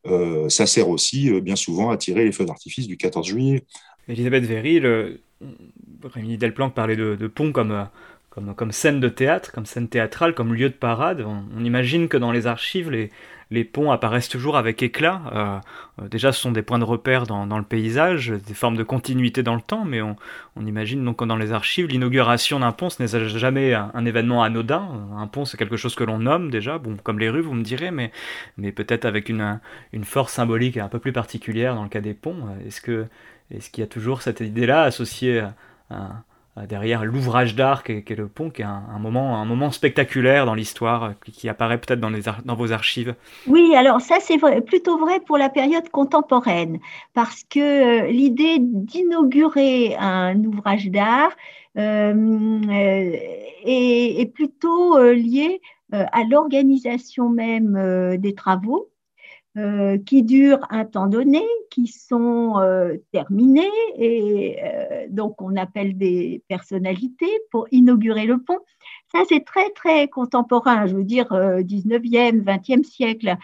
[0.07, 3.65] Euh, ça sert aussi bien souvent à tirer les feux d'artifice du 14 juillet.
[4.07, 4.81] Elisabeth Véry,
[6.03, 7.87] Rémi Delplanque parlait de, pont comme,
[8.29, 11.21] comme, scène de théâtre, comme scène théâtrale, comme lieu de parade.
[11.21, 13.11] on imagine que dans les archives, les,
[13.51, 15.21] les ponts apparaissent toujours avec éclat.
[15.33, 15.59] Euh,
[16.01, 19.43] euh, déjà, ce sont des points de repère dans, le paysage, des formes de continuité
[19.43, 20.15] dans le temps, mais on,
[20.65, 24.87] imagine donc dans les archives, l'inauguration d'un pont, ce n'est jamais un, événement anodin.
[25.17, 27.63] Un pont, c'est quelque chose que l'on nomme déjà, bon, comme les rues, vous me
[27.63, 28.11] direz, mais,
[28.57, 29.59] mais peut-être avec une,
[29.93, 32.47] une force symbolique un peu plus particulière dans le cas des ponts.
[32.65, 32.81] Est-ce
[33.51, 35.53] est-ce qu'il y a toujours cette idée-là associée à,
[35.91, 35.95] euh,
[36.65, 41.03] derrière l'ouvrage d'art qu'est, le pont, qui est un, moment, un moment spectaculaire dans l'histoire,
[41.03, 43.15] euh, qui, apparaît peut-être dans, dans vos archives.
[43.47, 46.79] Oui, alors ça c'est plutôt vrai pour la période contemporaine,
[47.13, 51.31] parce que euh, l'idée d'inaugurer un ouvrage d'art
[51.75, 52.73] est,
[54.33, 58.89] plutôt liée à l'organisation même des travaux
[59.57, 61.41] euh, qui durent un temps donné,
[61.71, 68.59] qui sont euh, terminés, et euh, donc on appelle des personnalités pour inaugurer le pont.
[69.11, 73.35] Ça, c'est très, très contemporain, je veux dire 19e, 20e siècle.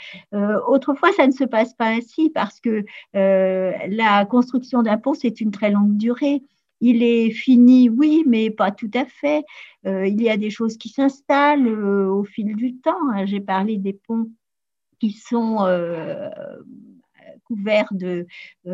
[0.68, 2.84] autrefois, ça ne se passe pas ainsi parce que
[3.14, 6.44] la construction d'un pont, c'est une très longue durée.
[6.82, 9.44] Il est fini, oui, mais pas tout à fait.
[9.86, 13.10] il y a des choses qui s'installent au fil du temps.
[13.14, 13.26] Hein.
[13.26, 14.28] J'ai parlé des ponts
[15.12, 15.66] sont
[17.24, 18.24] euh, couverts euh,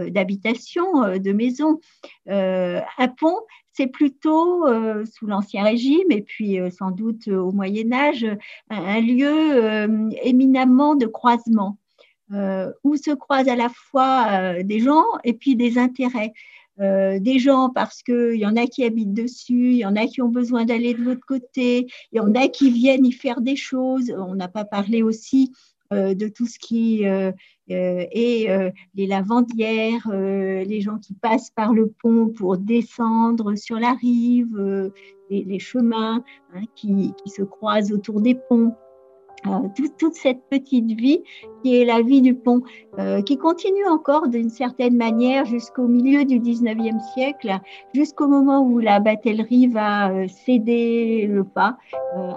[0.10, 1.80] d'habitations, euh, de maisons.
[2.28, 3.40] un pont,
[3.72, 4.66] c'est plutôt
[5.06, 8.28] sous l'Ancien Régime et puis sans doute au Moyen Âge,
[8.70, 11.78] un, lieu éminemment de croisement,
[12.84, 16.34] où se croisent à la fois des gens et puis des intérêts.
[16.78, 20.22] des gens parce qu'il y en a qui habitent dessus, il y en a qui
[20.22, 23.56] ont besoin d'aller de l'autre côté, il y en a qui viennent y faire des
[23.56, 24.12] choses.
[24.12, 25.54] On n'a pas parlé aussi
[25.92, 27.32] de tout ce qui euh,
[27.72, 33.94] euh, est les lavandières, les gens qui passent par le pont pour descendre sur la
[33.94, 34.92] rive,
[35.30, 36.24] les, chemins
[36.54, 38.76] hein, qui, se croisent autour des ponts.
[39.98, 41.24] Toute cette petite vie
[41.64, 42.62] qui est la vie du pont,
[43.26, 47.60] qui continue encore d'une certaine manière jusqu'au milieu du 19e siècle,
[47.94, 51.78] jusqu'au moment où la batellerie va céder le pas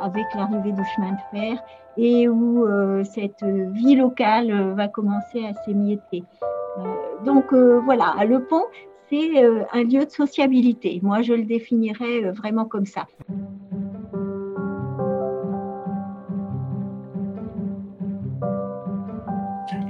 [0.01, 1.63] avec l'arrivée du chemin de fer
[1.97, 6.25] et où euh, cette vie locale euh, va commencer à s'émietter.
[6.79, 6.83] Euh,
[7.25, 8.65] donc voilà, le pont,
[9.11, 10.99] c'est un lieu de sociabilité.
[11.03, 13.07] Moi, je le définirais vraiment comme ça.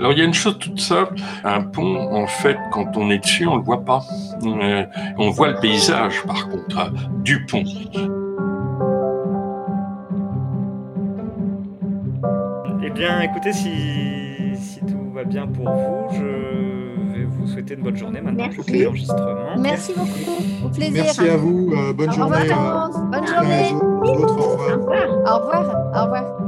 [0.03, 3.19] Alors il y a une chose toute simple, un pont, en fait, quand on est
[3.19, 4.03] dessus, on ne le voit pas.
[5.17, 6.93] On voit le paysage, par contre,
[7.23, 7.63] du pont.
[12.95, 17.97] bien, écoutez, si, si, tout va bien pour vous, je vais vous souhaiter une bonne
[17.97, 18.49] journée maintenant.
[18.55, 18.83] Merci.
[18.83, 19.57] l'enregistrement.
[19.59, 20.67] Merci beaucoup.
[20.67, 21.05] Au plaisir.
[21.05, 21.73] Merci à vous.
[21.73, 22.37] Euh, bonne au journée.
[22.43, 23.73] Revoir, Bonne journée.
[23.73, 24.79] Au revoir.
[25.27, 25.93] Au revoir.
[25.95, 26.39] Au revoir.